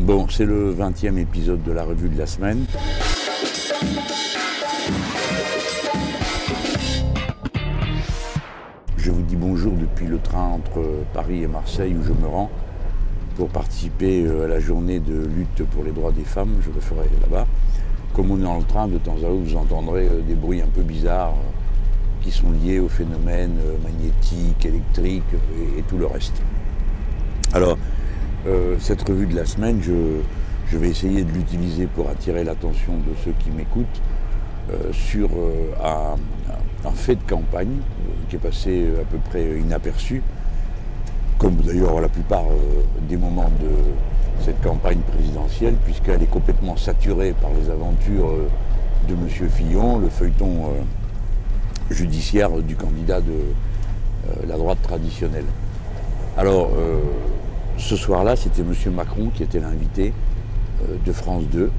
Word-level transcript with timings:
Bon, 0.00 0.26
c'est 0.28 0.44
le 0.44 0.74
20e 0.74 1.18
épisode 1.18 1.62
de 1.62 1.70
la 1.70 1.84
revue 1.84 2.08
de 2.08 2.18
la 2.18 2.26
semaine. 2.26 2.64
Je 8.96 9.10
vous 9.12 9.22
dis 9.22 9.36
bonjour 9.36 9.72
depuis 9.72 10.06
le 10.06 10.18
train 10.18 10.48
entre 10.48 10.84
Paris 11.12 11.44
et 11.44 11.46
Marseille 11.46 11.94
où 11.94 12.02
je 12.02 12.12
me 12.12 12.26
rends 12.26 12.50
pour 13.36 13.48
participer 13.48 14.24
euh, 14.24 14.46
à 14.46 14.48
la 14.48 14.58
journée 14.58 14.98
de 14.98 15.14
lutte 15.14 15.64
pour 15.70 15.84
les 15.84 15.92
droits 15.92 16.12
des 16.12 16.24
femmes. 16.24 16.56
Je 16.60 16.70
le 16.70 16.80
ferai 16.80 17.08
là-bas. 17.22 17.46
Comme 18.14 18.32
on 18.32 18.38
est 18.38 18.42
dans 18.42 18.58
le 18.58 18.64
train, 18.64 18.88
de 18.88 18.98
temps 18.98 19.16
à 19.22 19.28
autre, 19.28 19.44
vous 19.44 19.56
entendrez 19.56 20.06
euh, 20.06 20.20
des 20.26 20.34
bruits 20.34 20.60
un 20.60 20.68
peu 20.74 20.82
bizarres 20.82 21.34
euh, 21.34 22.22
qui 22.22 22.32
sont 22.32 22.50
liés 22.50 22.80
aux 22.80 22.88
phénomènes 22.88 23.58
magnétiques, 23.84 24.64
électriques 24.64 25.22
et, 25.78 25.82
tout 25.82 25.98
le 25.98 26.06
reste. 26.06 26.42
Alors, 27.52 27.76
cette 28.78 29.02
revue 29.08 29.26
de 29.26 29.36
la 29.36 29.46
semaine, 29.46 29.80
je, 29.82 30.76
vais 30.76 30.88
essayer 30.88 31.22
de 31.22 31.32
l'utiliser 31.32 31.86
pour 31.86 32.08
attirer 32.10 32.44
l'attention 32.44 32.94
de 32.94 33.14
ceux 33.24 33.32
qui 33.38 33.50
m'écoutent 33.50 34.02
sur 34.92 35.30
un, 35.82 36.16
un, 36.86 36.92
fait 36.92 37.14
de 37.14 37.22
campagne 37.28 37.76
qui 38.28 38.36
est 38.36 38.38
passé 38.38 38.86
à 39.00 39.04
peu 39.04 39.18
près 39.30 39.58
inaperçu 39.60 40.22
comme 41.38 41.56
d'ailleurs 41.56 42.00
la 42.00 42.08
plupart 42.08 42.44
euh, 42.44 42.82
des 43.08 43.16
moments 43.16 43.50
de 43.60 43.68
cette 44.42 44.60
campagne 44.62 45.00
présidentielle, 45.00 45.74
puisqu'elle 45.84 46.22
est 46.22 46.30
complètement 46.30 46.76
saturée 46.76 47.34
par 47.40 47.50
les 47.50 47.70
aventures 47.70 48.30
euh, 48.30 48.48
de 49.08 49.12
M. 49.12 49.50
Fillon, 49.50 49.98
le 49.98 50.08
feuilleton 50.08 50.66
euh, 50.66 51.94
judiciaire 51.94 52.50
du 52.62 52.76
candidat 52.76 53.20
de 53.20 54.48
la 54.48 54.56
droite 54.56 54.78
traditionnelle. 54.82 55.44
Alors, 56.38 56.70
ce 57.78 57.96
soir-là, 57.96 58.36
c'était 58.36 58.62
M. 58.62 58.92
Macron 58.92 59.30
qui 59.34 59.42
était 59.42 59.60
l'invité 59.60 60.12
de 61.04 61.12
France 61.12 61.44
2, 61.52 61.70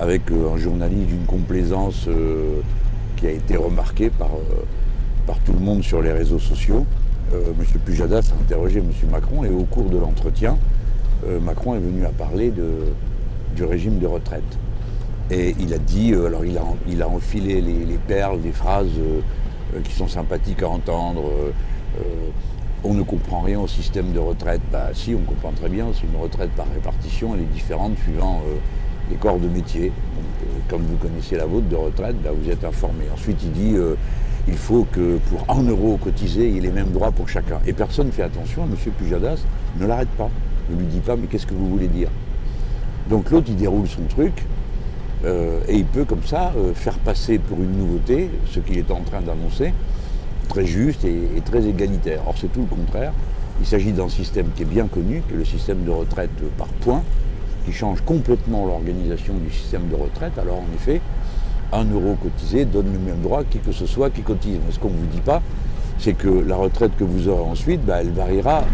avec 0.00 0.22
un 0.30 0.56
journaliste 0.56 1.06
d'une 1.06 1.26
complaisance 1.26 2.08
qui 3.18 3.26
a 3.26 3.30
été 3.30 3.56
remarquée 3.56 4.10
par, 4.10 4.28
tout 5.44 5.52
le 5.52 5.58
monde 5.58 5.82
sur 5.82 6.00
les 6.02 6.12
réseaux 6.12 6.38
sociaux. 6.38 6.86
Euh, 7.34 7.52
M. 7.58 7.80
Pujadas 7.84 8.32
a 8.32 8.42
interrogé 8.42 8.78
M. 8.78 8.90
Macron 9.10 9.44
et 9.44 9.50
au 9.50 9.64
cours 9.64 9.90
de 9.90 9.98
l'entretien, 9.98 10.56
euh, 11.26 11.40
Macron 11.40 11.74
est 11.74 11.80
venu 11.80 12.04
à 12.04 12.10
parler 12.10 12.52
du 13.54 13.64
régime 13.64 13.98
de 13.98 14.06
retraite. 14.06 14.58
Et 15.30 15.54
il 15.58 15.74
a 15.74 15.78
dit, 15.78 16.12
euh, 16.12 16.26
alors 16.26 16.44
il 16.44 17.02
a, 17.02 17.08
enfilé 17.08 17.60
les, 17.60 17.98
perles, 18.06 18.40
des 18.40 18.52
phrases 18.52 18.86
qui 19.84 19.92
sont 19.92 20.08
sympathiques 20.08 20.62
à 20.62 20.68
entendre. 20.68 21.30
On 22.84 22.94
ne 22.94 23.02
comprend 23.02 23.40
rien 23.40 23.60
au 23.60 23.66
système 23.66 24.12
de 24.12 24.18
retraite. 24.18 24.60
Bah 24.72 24.88
si, 24.92 25.14
on 25.14 25.22
comprend 25.22 25.52
très 25.52 25.68
bien, 25.68 25.86
c'est 25.94 26.06
une 26.06 26.20
retraite 26.20 26.50
par 26.50 26.66
répartition, 26.72 27.34
elle 27.34 27.42
est 27.42 27.52
différente 27.52 27.98
suivant 28.04 28.42
les 29.10 29.16
corps 29.16 29.38
de 29.38 29.48
métier. 29.48 29.92
comme 30.68 30.82
vous 30.82 30.96
connaissez 30.96 31.36
la 31.36 31.46
vôtre 31.46 31.68
de 31.68 31.76
retraite, 31.76 32.16
bah, 32.22 32.30
vous 32.34 32.50
êtes 32.50 32.64
informé. 32.64 33.04
Ensuite, 33.12 33.42
il 33.42 33.52
dit 33.52 33.74
il 34.48 34.56
faut 34.56 34.86
que 34.90 35.18
pour 35.28 35.44
un 35.54 35.62
euro 35.62 35.98
cotisé, 35.98 36.48
il 36.48 36.54
y 36.54 36.58
ait 36.58 36.62
les 36.62 36.70
mêmes 36.70 36.90
droits 36.90 37.10
pour 37.10 37.28
chacun. 37.28 37.60
Et 37.66 37.72
personne 37.72 38.06
ne 38.06 38.12
fait 38.12 38.22
attention, 38.22 38.64
M. 38.64 38.92
Pujadas 38.96 39.44
ne 39.78 39.86
l'arrête 39.86 40.08
pas. 40.10 40.30
Ne 40.70 40.78
lui 40.78 40.86
dit 40.86 41.00
pas, 41.00 41.16
mais 41.16 41.26
qu'est-ce 41.26 41.46
que 41.46 41.54
vous 41.54 41.68
voulez 41.68 41.88
dire? 41.88 42.08
Donc 43.10 43.30
l'autre, 43.30 43.46
il 43.48 43.56
déroule 43.56 43.86
son 43.86 44.02
truc, 44.02 44.44
euh, 45.24 45.60
et 45.68 45.76
il 45.76 45.84
peut 45.84 46.04
comme 46.04 46.24
ça 46.24 46.52
euh, 46.56 46.72
faire 46.74 46.98
passer 46.98 47.38
pour 47.38 47.58
une 47.58 47.76
nouveauté 47.76 48.30
ce 48.50 48.60
qu'il 48.60 48.78
est 48.78 48.90
en 48.90 49.00
train 49.00 49.20
d'annoncer, 49.20 49.72
très 50.48 50.66
juste 50.66 51.04
et, 51.04 51.40
très 51.44 51.66
égalitaire. 51.66 52.20
Or, 52.26 52.34
c'est 52.38 52.52
tout 52.52 52.60
le 52.60 52.66
contraire. 52.66 53.12
Il 53.60 53.66
s'agit 53.66 53.92
d'un 53.92 54.08
système 54.08 54.46
qui 54.54 54.62
est 54.62 54.66
bien 54.66 54.86
connu, 54.86 55.22
qui 55.26 55.34
est 55.34 55.36
le 55.36 55.44
système 55.44 55.84
de 55.84 55.90
retraite 55.90 56.30
par 56.56 56.68
points, 56.68 57.02
qui 57.64 57.72
change 57.72 58.00
complètement 58.02 58.66
l'organisation 58.66 59.34
du 59.34 59.52
système 59.52 59.88
de 59.88 59.94
retraite. 59.94 60.38
Alors, 60.38 60.58
en 60.58 60.74
effet, 60.74 61.00
un 61.72 61.84
euro 61.84 62.16
cotisé 62.22 62.64
donne 62.64 62.92
le 62.92 62.98
même 62.98 63.20
droit 63.20 63.44
qui 63.44 63.58
que 63.58 63.72
ce 63.72 63.86
soit 63.86 64.10
qui 64.10 64.22
cotise. 64.22 64.58
Mais 64.64 64.72
ce 64.72 64.78
qu'on 64.78 64.90
ne 64.90 64.96
vous 64.96 65.06
dit 65.06 65.20
pas, 65.20 65.42
c'est 65.98 66.14
que 66.14 66.28
la 66.28 66.56
retraite 66.56 66.92
que 66.96 67.04
vous 67.04 67.28
aurez 67.28 67.42
ensuite, 67.42 67.84
bah, 67.84 67.98
elle 68.00 68.12
variera 68.12 68.64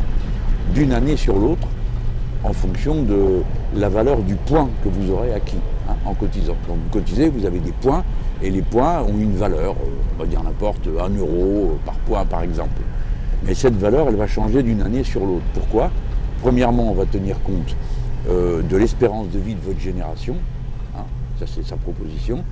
d'une 0.74 0.92
année 0.92 1.16
sur 1.16 1.36
l'autre 1.38 1.66
en 2.42 2.52
fonction 2.52 3.02
de 3.02 3.42
la 3.74 3.88
valeur 3.88 4.18
du 4.18 4.34
point 4.34 4.68
que 4.82 4.88
vous 4.88 5.10
aurez 5.10 5.32
acquis 5.32 5.58
en 6.04 6.14
cotisant. 6.14 6.56
Quand 6.66 6.74
vous 6.74 6.90
cotisez, 6.90 7.28
vous 7.28 7.46
avez 7.46 7.58
des 7.58 7.72
points 7.72 8.04
et 8.42 8.50
les 8.50 8.62
points 8.62 9.02
ont 9.02 9.18
une 9.18 9.36
valeur, 9.36 9.72
euh, 9.72 10.14
on 10.16 10.22
va 10.22 10.26
dire 10.26 10.42
n'importe 10.42 10.86
un 10.86 11.10
euro 11.16 11.78
par 11.84 11.94
point 12.06 12.24
par 12.24 12.42
exemple. 12.42 12.80
Mais 13.44 13.54
cette 13.54 13.76
valeur, 13.76 14.08
elle 14.08 14.16
va 14.16 14.26
changer 14.26 14.62
d'une 14.62 14.82
année 14.82 15.04
sur 15.04 15.20
l'autre. 15.20 15.44
Pourquoi? 15.52 15.90
Premièrement, 16.42 16.90
on 16.90 16.94
va 16.94 17.06
tenir 17.06 17.42
compte 17.42 17.76
euh, 18.28 18.62
de 18.62 18.76
l'espérance 18.76 19.28
de 19.28 19.38
vie 19.38 19.54
de 19.54 19.60
votre 19.60 19.80
génération. 19.80 20.36
Hein, 20.96 21.04
ça, 21.38 21.46
c'est 21.46 21.64
sa 21.64 21.76
proposition. 21.76 22.42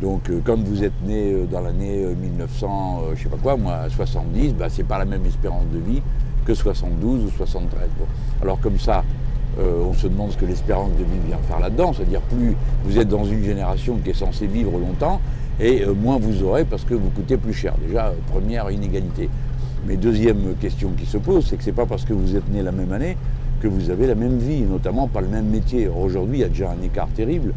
Donc, 0.00 0.28
euh, 0.28 0.40
comme 0.44 0.62
vous 0.62 0.84
êtes 0.84 1.00
né 1.04 1.32
euh, 1.32 1.46
dans 1.46 1.60
l'année 1.60 2.04
1900, 2.04 3.00
euh, 3.02 3.14
je 3.16 3.22
sais 3.22 3.28
pas 3.30 3.38
quoi, 3.38 3.56
moi, 3.56 3.88
70, 3.88 4.52
bah, 4.54 4.66
c'est 4.68 4.84
pas 4.84 4.98
la 4.98 5.06
même 5.06 5.24
espérance 5.24 5.64
de 5.72 5.78
vie 5.78 6.02
que 6.44 6.52
72 6.52 7.24
ou 7.24 7.30
73. 7.30 7.88
Alors, 8.42 8.60
comme 8.60 8.78
ça, 8.78 9.04
on 9.58 9.92
se 9.94 10.06
demande 10.06 10.32
ce 10.32 10.36
que 10.36 10.44
l'espérance 10.44 10.90
de 10.92 11.04
vie 11.04 11.20
vient 11.26 11.38
faire 11.48 11.60
là-dedans. 11.60 11.92
C'est-à-dire, 11.92 12.20
plus 12.22 12.54
vous 12.84 12.98
êtes 12.98 13.08
dans 13.08 13.24
une 13.24 13.42
génération 13.42 13.96
qui 14.02 14.10
est 14.10 14.14
censée 14.14 14.46
vivre 14.46 14.78
longtemps, 14.78 15.20
et 15.60 15.84
moins 15.86 16.18
vous 16.18 16.42
aurez 16.42 16.64
parce 16.64 16.84
que 16.84 16.94
vous 16.94 17.08
coûtez 17.10 17.36
plus 17.36 17.54
cher. 17.54 17.74
Déjà, 17.86 18.12
première 18.30 18.70
inégalité. 18.70 19.30
Mais 19.86 19.96
deuxième 19.96 20.54
question 20.60 20.90
qui 20.98 21.06
se 21.06 21.16
pose, 21.16 21.46
c'est 21.46 21.56
que 21.56 21.64
c'est 21.64 21.72
pas 21.72 21.86
parce 21.86 22.04
que 22.04 22.12
vous 22.12 22.36
êtes 22.36 22.48
né 22.50 22.62
la 22.62 22.72
même 22.72 22.92
année 22.92 23.16
que 23.60 23.68
vous 23.68 23.90
avez 23.90 24.06
la 24.06 24.14
même 24.14 24.38
vie, 24.38 24.62
notamment 24.62 25.08
pas 25.08 25.20
le 25.20 25.28
même 25.28 25.46
métier. 25.46 25.88
Aujourd'hui, 25.88 26.38
il 26.38 26.40
y 26.40 26.44
a 26.44 26.48
déjà 26.48 26.70
un 26.70 26.84
écart 26.84 27.08
terrible 27.08 27.52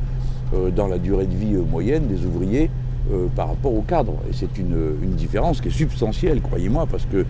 euh, 0.53 0.71
dans 0.71 0.87
la 0.87 0.97
durée 0.97 1.25
de 1.25 1.35
vie 1.35 1.55
euh, 1.55 1.63
moyenne 1.63 2.07
des 2.07 2.25
ouvriers 2.25 2.69
euh, 3.11 3.27
par 3.35 3.49
rapport 3.49 3.73
au 3.73 3.81
cadre. 3.81 4.13
Et 4.29 4.33
c'est 4.33 4.57
une, 4.57 4.97
différence 5.17 5.61
qui 5.61 5.67
est 5.67 5.71
substantielle, 5.71 6.41
croyez-moi, 6.41 6.87
parce 6.89 7.05
que 7.05 7.25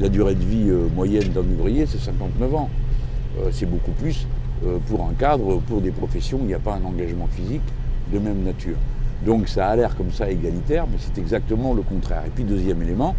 la 0.00 0.08
durée 0.08 0.34
de 0.34 0.44
vie 0.44 0.72
moyenne 0.94 1.28
d'un 1.28 1.42
ouvrier, 1.42 1.86
c'est 1.86 1.98
59 2.00 2.54
ans. 2.54 2.70
C'est 3.52 3.66
beaucoup 3.66 3.92
plus 3.92 4.26
pour 4.86 5.02
un 5.02 5.12
cadre, 5.14 5.60
pour 5.66 5.80
des 5.80 5.90
professions 5.90 6.38
où 6.38 6.42
il 6.42 6.48
n'y 6.48 6.54
a 6.54 6.58
pas 6.58 6.74
un 6.74 6.84
engagement 6.84 7.26
physique 7.26 7.62
de 8.12 8.18
même 8.18 8.42
nature. 8.42 8.76
Donc 9.24 9.48
ça 9.48 9.68
a 9.68 9.76
l'air 9.76 9.96
comme 9.96 10.12
ça 10.12 10.30
égalitaire, 10.30 10.86
mais 10.90 10.98
c'est 10.98 11.18
exactement 11.20 11.74
le 11.74 11.82
contraire. 11.82 12.22
Et 12.26 12.30
puis 12.30 12.44
deuxième 12.44 12.82
élément, 12.82 13.14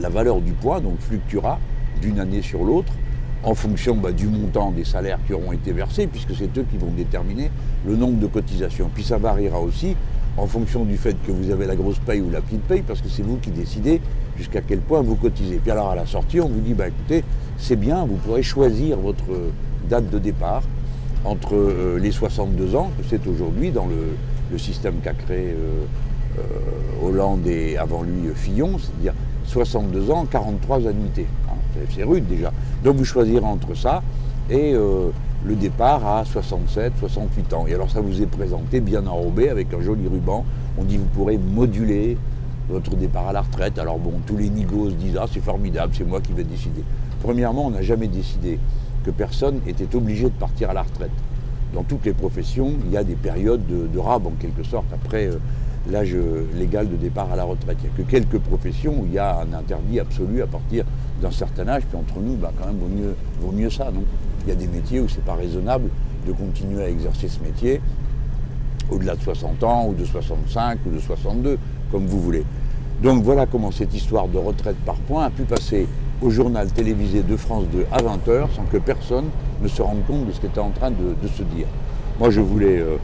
la 0.00 0.08
valeur 0.08 0.40
du 0.40 0.52
poids 0.52 0.80
donc 0.80 0.98
fluctuera 1.00 1.58
d'une 2.00 2.20
année 2.20 2.42
sur 2.42 2.64
l'autre 2.64 2.92
en 3.42 3.54
fonction 3.54 3.96
bah, 3.96 4.12
du 4.12 4.26
montant 4.26 4.72
des 4.72 4.84
salaires 4.84 5.18
qui 5.26 5.32
auront 5.32 5.52
été 5.52 5.72
versés, 5.72 6.06
puisque 6.06 6.34
c'est 6.34 6.56
eux 6.58 6.66
qui 6.70 6.78
vont 6.78 6.90
déterminer 6.96 7.50
le 7.86 7.96
nombre 7.96 8.18
de 8.18 8.26
cotisations. 8.26 8.90
Puis 8.92 9.04
ça 9.04 9.18
variera 9.18 9.60
aussi 9.60 9.96
en 10.36 10.46
fonction 10.46 10.84
du 10.84 10.96
fait 10.96 11.16
que 11.26 11.32
vous 11.32 11.50
avez 11.50 11.66
la 11.66 11.76
grosse 11.76 11.98
paye 11.98 12.20
ou 12.20 12.30
la 12.30 12.40
petite 12.40 12.62
paye, 12.62 12.82
parce 12.82 13.00
que 13.00 13.08
c'est 13.08 13.22
vous 13.22 13.36
qui 13.36 13.50
décidez 13.50 14.00
jusqu'à 14.36 14.60
quel 14.60 14.80
point 14.80 15.00
vous 15.00 15.14
cotisez. 15.14 15.56
Puis 15.56 15.70
alors 15.70 15.90
à 15.90 15.94
la 15.94 16.06
sortie, 16.06 16.40
on 16.40 16.48
vous 16.48 16.60
dit, 16.60 16.74
bah, 16.74 16.88
écoutez, 16.88 17.24
c'est 17.58 17.76
bien, 17.76 18.04
vous 18.04 18.16
pourrez 18.16 18.42
choisir 18.42 18.98
votre 18.98 19.24
date 19.88 20.10
de 20.10 20.18
départ 20.18 20.62
entre 21.24 21.54
euh, 21.54 21.98
les 21.98 22.12
62 22.12 22.76
ans, 22.76 22.90
que 22.96 23.04
c'est 23.08 23.26
aujourd'hui 23.26 23.70
dans 23.70 23.86
le, 23.86 24.58
système 24.58 24.94
qu'a 25.02 25.12
créé 25.12 25.50
euh, 25.50 25.84
euh, 26.38 27.06
Hollande 27.06 27.46
et 27.46 27.76
avant 27.76 28.02
lui 28.02 28.30
Fillon, 28.34 28.78
c'est-à-dire 28.78 29.12
62 29.44 30.10
ans, 30.10 30.24
43 30.30 30.86
annuités. 30.86 31.26
Hein. 31.48 31.80
c'est 31.94 32.04
rude 32.04 32.26
déjà. 32.26 32.52
Donc 32.82 32.96
vous 32.96 33.04
choisirez 33.04 33.44
entre 33.44 33.74
ça 33.74 34.02
et 34.48 34.72
le 34.72 35.54
départ 35.56 36.06
à 36.06 36.24
67, 36.24 36.92
68 37.00 37.52
ans. 37.52 37.66
Et 37.66 37.74
alors 37.74 37.90
ça 37.90 38.00
vous 38.00 38.22
est 38.22 38.26
présenté 38.26 38.80
bien 38.80 39.06
enrobé 39.06 39.48
avec 39.48 39.74
un 39.74 39.80
joli 39.80 40.08
ruban. 40.08 40.44
On 40.78 40.84
dit 40.84 40.96
vous 40.96 41.06
pourrez 41.06 41.36
moduler 41.36 42.16
votre 42.68 42.96
départ 42.96 43.28
à 43.28 43.32
la 43.32 43.42
retraite. 43.42 43.78
Alors 43.78 43.98
bon, 43.98 44.14
tous 44.26 44.36
les 44.36 44.48
nigos 44.48 44.90
disent 44.90 45.18
ah 45.20 45.26
c'est 45.30 45.42
formidable, 45.42 45.92
c'est 45.96 46.06
moi 46.06 46.20
qui 46.20 46.32
vais 46.32 46.44
décider. 46.44 46.82
Premièrement, 47.22 47.66
on 47.66 47.70
n'a 47.70 47.82
jamais 47.82 48.08
décidé 48.08 48.58
que 49.04 49.10
personne 49.10 49.60
était 49.66 49.94
obligé 49.94 50.24
de 50.24 50.34
partir 50.34 50.70
à 50.70 50.74
la 50.74 50.82
retraite. 50.82 51.10
Dans 51.74 51.82
toutes 51.82 52.04
les 52.04 52.12
professions, 52.12 52.72
il 52.84 52.92
y 52.92 52.96
a 52.96 53.04
des 53.04 53.16
périodes 53.16 53.66
de, 53.66 53.86
de 53.86 53.98
rab 53.98 54.26
en 54.26 54.32
quelque 54.38 54.62
sorte 54.62 54.86
après 54.92 55.26
euh, 55.26 55.38
l'âge 55.90 56.16
légal 56.54 56.88
de 56.88 56.96
départ 56.96 57.30
à 57.32 57.36
la 57.36 57.44
retraite. 57.44 57.78
Il 57.82 57.86
n'y 57.86 57.92
a 57.92 57.96
que 58.04 58.10
quelques 58.10 58.38
professions 58.38 59.00
où 59.00 59.06
il 59.06 59.12
y 59.12 59.18
a 59.18 59.40
un 59.40 59.52
interdit 59.52 60.00
absolu 60.00 60.42
à 60.42 60.46
partir 60.46 60.84
d'un 61.20 61.30
certain 61.30 61.68
âge, 61.68 61.82
puis 61.88 61.98
entre 61.98 62.20
nous, 62.20 62.34
bah, 62.36 62.52
quand 62.58 62.66
même, 62.66 62.78
vaut 62.78 62.88
mieux, 62.88 63.14
vaut 63.40 63.52
mieux 63.52 63.70
ça, 63.70 63.90
non? 63.92 64.04
Il 64.44 64.50
y 64.50 64.52
a 64.52 64.54
des 64.54 64.66
métiers 64.68 65.00
où 65.00 65.08
c'est 65.08 65.24
pas 65.24 65.34
raisonnable 65.34 65.90
de 66.26 66.32
continuer 66.32 66.84
à 66.84 66.88
exercer 66.88 67.28
ce 67.28 67.40
métier 67.40 67.80
au-delà 68.90 69.16
de 69.16 69.22
60 69.22 69.62
ans, 69.64 69.88
ou 69.88 69.94
de 69.94 70.04
65, 70.04 70.78
ou 70.86 70.90
de 70.90 71.00
62, 71.00 71.58
comme 71.90 72.06
vous 72.06 72.20
voulez. 72.20 72.44
Donc 73.02 73.24
voilà 73.24 73.46
comment 73.46 73.70
cette 73.70 73.92
histoire 73.94 74.28
de 74.28 74.38
retraite 74.38 74.76
par 74.84 74.94
points 74.94 75.24
a 75.24 75.30
pu 75.30 75.42
passer 75.42 75.86
au 76.22 76.30
journal 76.30 76.70
télévisé 76.72 77.22
de 77.22 77.36
France 77.36 77.64
2 77.72 77.86
à 77.92 77.98
20h 77.98 78.54
sans 78.54 78.64
que 78.64 78.78
personne 78.78 79.26
ne 79.62 79.68
se 79.68 79.82
rende 79.82 80.04
compte 80.06 80.26
de 80.26 80.32
ce 80.32 80.40
qui 80.40 80.46
était 80.46 80.60
en 80.60 80.70
train 80.70 80.90
de, 80.90 81.28
se 81.28 81.42
dire. 81.42 81.66
Moi, 82.18 82.30
je 82.30 82.40
voulais 82.40 82.78
euh, 82.78 82.96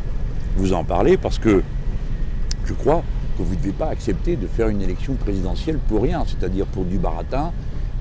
vous 0.56 0.72
en 0.72 0.84
parler 0.84 1.16
parce 1.16 1.38
que 1.38 1.62
je 2.64 2.72
crois 2.72 3.02
que 3.36 3.42
vous 3.42 3.54
ne 3.54 3.58
devez 3.58 3.72
pas 3.72 3.88
accepter 3.88 4.36
de 4.36 4.46
faire 4.46 4.68
une 4.68 4.80
élection 4.80 5.14
présidentielle 5.14 5.78
pour 5.88 6.02
rien, 6.02 6.24
c'est-à-dire 6.26 6.66
pour 6.66 6.84
du 6.84 6.98
baratin 6.98 7.52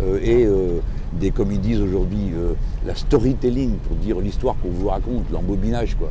euh, 0.02 0.20
et, 0.22 0.46
euh, 0.46 0.80
des, 1.14 1.32
comme 1.32 1.52
ils 1.52 1.60
disent 1.60 1.82
aujourd'hui, 1.82 2.32
la 2.86 2.96
storytelling, 2.96 3.76
pour 3.88 3.98
dire 3.98 4.20
l'histoire 4.22 4.56
qu'on 4.62 4.70
vous 4.70 4.88
raconte, 4.88 5.30
l'embobinage 5.32 5.96
quoi. 5.96 6.10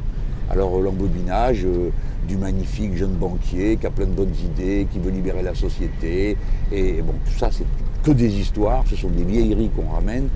Alors 0.50 0.78
l'embobinage 0.78 1.64
du 2.28 2.36
magnifique 2.36 2.96
jeune 2.96 3.12
banquier 3.14 3.78
qui 3.78 3.86
a 3.86 3.90
plein 3.90 4.04
de 4.04 4.12
bonnes 4.12 4.34
idées, 4.44 4.86
qui 4.92 4.98
veut 4.98 5.10
libérer 5.10 5.42
la 5.42 5.54
société, 5.54 6.36
et, 6.70 7.00
bon, 7.00 7.14
tout 7.24 7.38
ça 7.38 7.48
c'est 7.50 7.64
que 8.02 8.10
des 8.10 8.32
histoires, 8.38 8.84
ce 8.88 8.96
sont 8.96 9.10
des 9.10 9.24
vieilleries 9.24 9.70
qu'on 9.70 9.88
ramène. 9.88 10.28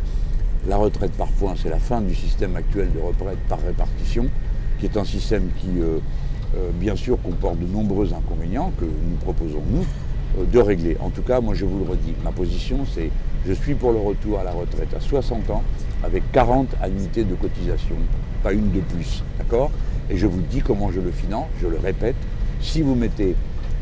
La 0.67 0.77
retraite 0.77 1.13
par 1.13 1.29
points, 1.29 1.55
c'est 1.61 1.71
la 1.71 1.79
fin 1.79 2.01
du 2.01 2.15
système 2.15 2.57
actuel 2.57 2.91
de 2.93 2.99
retraite 2.99 3.39
par 3.49 3.61
répartition, 3.61 4.27
qui 4.79 4.87
est 4.87 4.97
un 4.97 5.05
système 5.05 5.49
qui, 5.61 5.69
bien 6.81 6.97
sûr, 6.97 7.21
comporte 7.23 7.59
de 7.59 7.67
nombreux 7.67 8.13
inconvénients 8.15 8.73
que 8.79 8.85
nous 8.85 9.17
proposons, 9.21 9.63
nous, 9.71 9.85
de 10.51 10.59
régler. 10.59 10.97
En 11.01 11.11
tout 11.11 11.23
cas, 11.23 11.41
moi 11.41 11.55
je 11.55 11.65
vous 11.65 11.79
le 11.79 11.91
redis, 11.91 12.15
ma 12.25 12.33
position 12.33 12.79
c'est 12.93 13.11
je 13.47 13.53
suis 13.53 13.75
pour 13.75 13.93
le 13.93 13.99
retour 13.99 14.41
à 14.41 14.45
la 14.45 14.53
retraite 14.53 14.93
à 14.97 15.01
60 15.01 15.51
ans 15.51 15.63
avec 16.03 16.23
40 16.33 16.67
annuités 16.83 17.25
de 17.25 17.35
cotisation, 17.35 17.95
pas 18.43 18.53
une 18.53 18.73
de 18.73 18.81
plus, 18.81 19.23
d'accord? 19.39 19.71
Et 20.11 20.17
je 20.17 20.27
vous 20.27 20.41
dis 20.41 20.61
comment 20.61 20.91
je 20.91 21.01
le 21.01 21.13
finance, 21.13 21.47
je 21.63 21.69
le 21.69 21.79
répète, 21.79 22.17
si 22.61 22.83
vous 22.83 22.95
mettez 22.95 23.37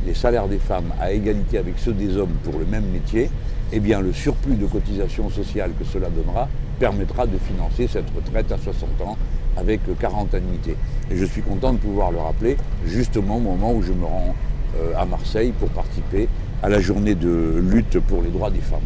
les 0.05 0.15
salaires 0.15 0.49
des 0.49 0.59
femmes 0.59 0.93
à 1.01 1.13
égalité 1.13 1.59
avec 1.59 1.79
ceux 1.79 1.93
des 1.93 2.17
hommes 2.17 2.35
pour 2.43 2.59
le 2.59 2.67
même 2.67 2.85
métier, 2.93 3.31
eh 3.73 3.81
bien 3.81 4.01
le 4.01 4.13
surplus 4.13 4.57
de 4.57 4.67
cotisation 4.67 5.31
sociale 5.31 5.71
que 5.79 5.85
cela 5.85 6.09
donnera 6.11 6.49
permettra 6.79 7.27
de 7.27 7.39
financer 7.39 7.87
cette 7.87 8.11
retraite 8.15 8.53
à 8.53 8.59
60 8.59 9.01
ans 9.07 9.17
avec 9.57 9.81
40 9.99 10.35
annuités. 10.35 10.77
Et 11.11 11.17
je 11.17 11.25
suis 11.25 11.43
content 11.43 11.73
de 11.73 11.79
pouvoir 11.79 12.11
le 12.11 12.19
rappeler 12.19 12.57
justement 12.87 13.37
au 13.37 13.41
moment 13.41 13.73
où 13.73 13.83
je 13.83 13.93
me 13.93 14.05
rends 14.05 14.35
euh, 14.79 14.95
à 14.97 15.05
Marseille 15.05 15.53
pour 15.59 15.69
participer 15.71 16.29
à 16.63 16.69
la 16.69 16.81
journée 16.81 17.15
de 17.15 17.63
lutte 17.63 17.99
pour 18.01 18.23
les 18.23 18.31
droits 18.31 18.51
des 18.51 18.61
femmes. 18.61 18.81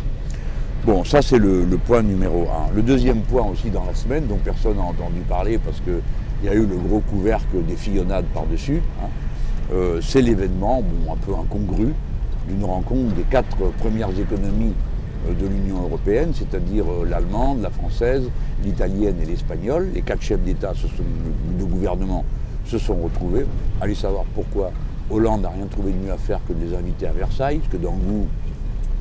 Bon, 0.84 1.04
ça 1.04 1.20
c'est 1.20 1.38
le, 1.38 1.66
point 1.84 2.02
numéro 2.02 2.42
un. 2.42 2.72
Le 2.74 2.82
deuxième 2.82 3.22
point 3.22 3.42
aussi 3.42 3.70
dans 3.70 3.84
la 3.84 3.94
semaine, 3.94 4.26
dont 4.26 4.38
personne 4.42 4.76
n'a 4.76 4.82
entendu 4.82 5.20
parler 5.28 5.58
parce 5.58 5.80
qu'il 5.80 6.00
y 6.44 6.48
a 6.48 6.54
eu 6.54 6.64
le 6.64 6.76
gros 6.76 7.00
couvercle 7.00 7.64
des 7.66 7.76
fillonnades 7.76 8.26
par-dessus, 8.32 8.80
hein, 9.02 9.08
euh, 9.72 10.00
c'est 10.00 10.22
l'événement, 10.22 10.84
un 11.10 11.16
peu 11.16 11.32
incongru, 11.34 11.92
d'une 12.48 12.64
rencontre 12.64 13.14
des 13.14 13.22
quatre 13.22 13.56
premières 13.78 14.19
économies 14.19 14.75
euh, 15.28 15.34
de 15.34 15.46
l'Union 15.46 15.82
européenne, 15.82 16.32
c'est-à-dire 16.34 16.84
euh, 16.88 17.06
l'allemande, 17.08 17.62
la 17.62 17.70
française, 17.70 18.28
l'italienne 18.64 19.16
et 19.22 19.26
l'espagnole. 19.26 19.90
Les 19.94 20.02
quatre 20.02 20.22
chefs 20.22 20.40
d'État 20.40 20.72
de 20.72 21.64
gouvernement 21.64 22.25
se 22.64 22.78
sont 22.78 22.96
retrouvés. 22.96 23.46
Allez 23.81 23.94
savoir 23.94 24.25
pourquoi 24.34 24.72
Hollande 25.10 25.43
n'a 25.43 25.50
rien 25.50 25.66
trouvé 25.66 25.93
de 25.93 25.98
mieux 25.98 26.12
à 26.12 26.16
faire 26.16 26.40
que 26.46 26.52
de 26.52 26.64
les 26.64 26.75
inviter 26.75 27.06
à 27.06 27.12
Versailles, 27.12 27.60
ce 27.64 27.76
que 27.76 27.81
le 27.81 27.88
goût 27.88 28.26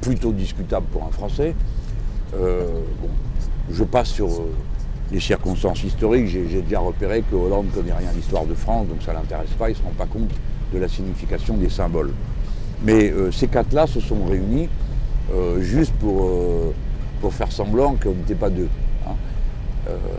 plutôt 0.02 0.32
discutable 0.32 0.86
pour 0.92 1.04
un 1.04 1.12
Français. 1.12 1.56
Euh, 2.36 2.68
je 3.72 3.84
passe 3.84 4.10
sur 4.10 4.30
les 5.12 5.20
circonstances 5.20 5.84
historiques. 5.84 6.28
J'ai 6.28 6.62
déjà 6.62 6.80
repéré 6.80 7.24
que 7.30 7.36
Hollande 7.36 7.68
ne 7.68 7.72
connaît 7.72 7.94
rien 7.94 8.10
à 8.10 8.14
l'histoire 8.14 8.46
de 8.46 8.54
France, 8.54 8.88
donc 8.88 9.02
ça 9.02 9.14
ne 9.14 9.18
l'intéresse 9.18 9.50
pas, 9.58 9.70
il 9.70 9.74
ne 9.74 9.78
se 9.78 9.84
rend 9.84 9.94
pas 9.98 10.06
compte 10.06 10.30
de 10.74 10.80
la 10.80 10.88
signification 10.88 11.58
des 11.58 11.70
symboles. 11.70 12.12
Mais 12.84 13.12
euh, 13.12 13.32
ces 13.32 13.48
quatre-là 13.48 13.88
se 13.88 14.00
sont 14.00 14.26
réunis 14.26 14.70
juste 15.60 15.94
pour, 15.94 16.30
pour 17.20 17.34
faire 17.34 17.52
semblant 17.52 17.96
qu'on 17.96 18.12
n'était 18.12 18.36
pas 18.36 18.52
deux. 18.52 18.70
Hein. 19.08 19.16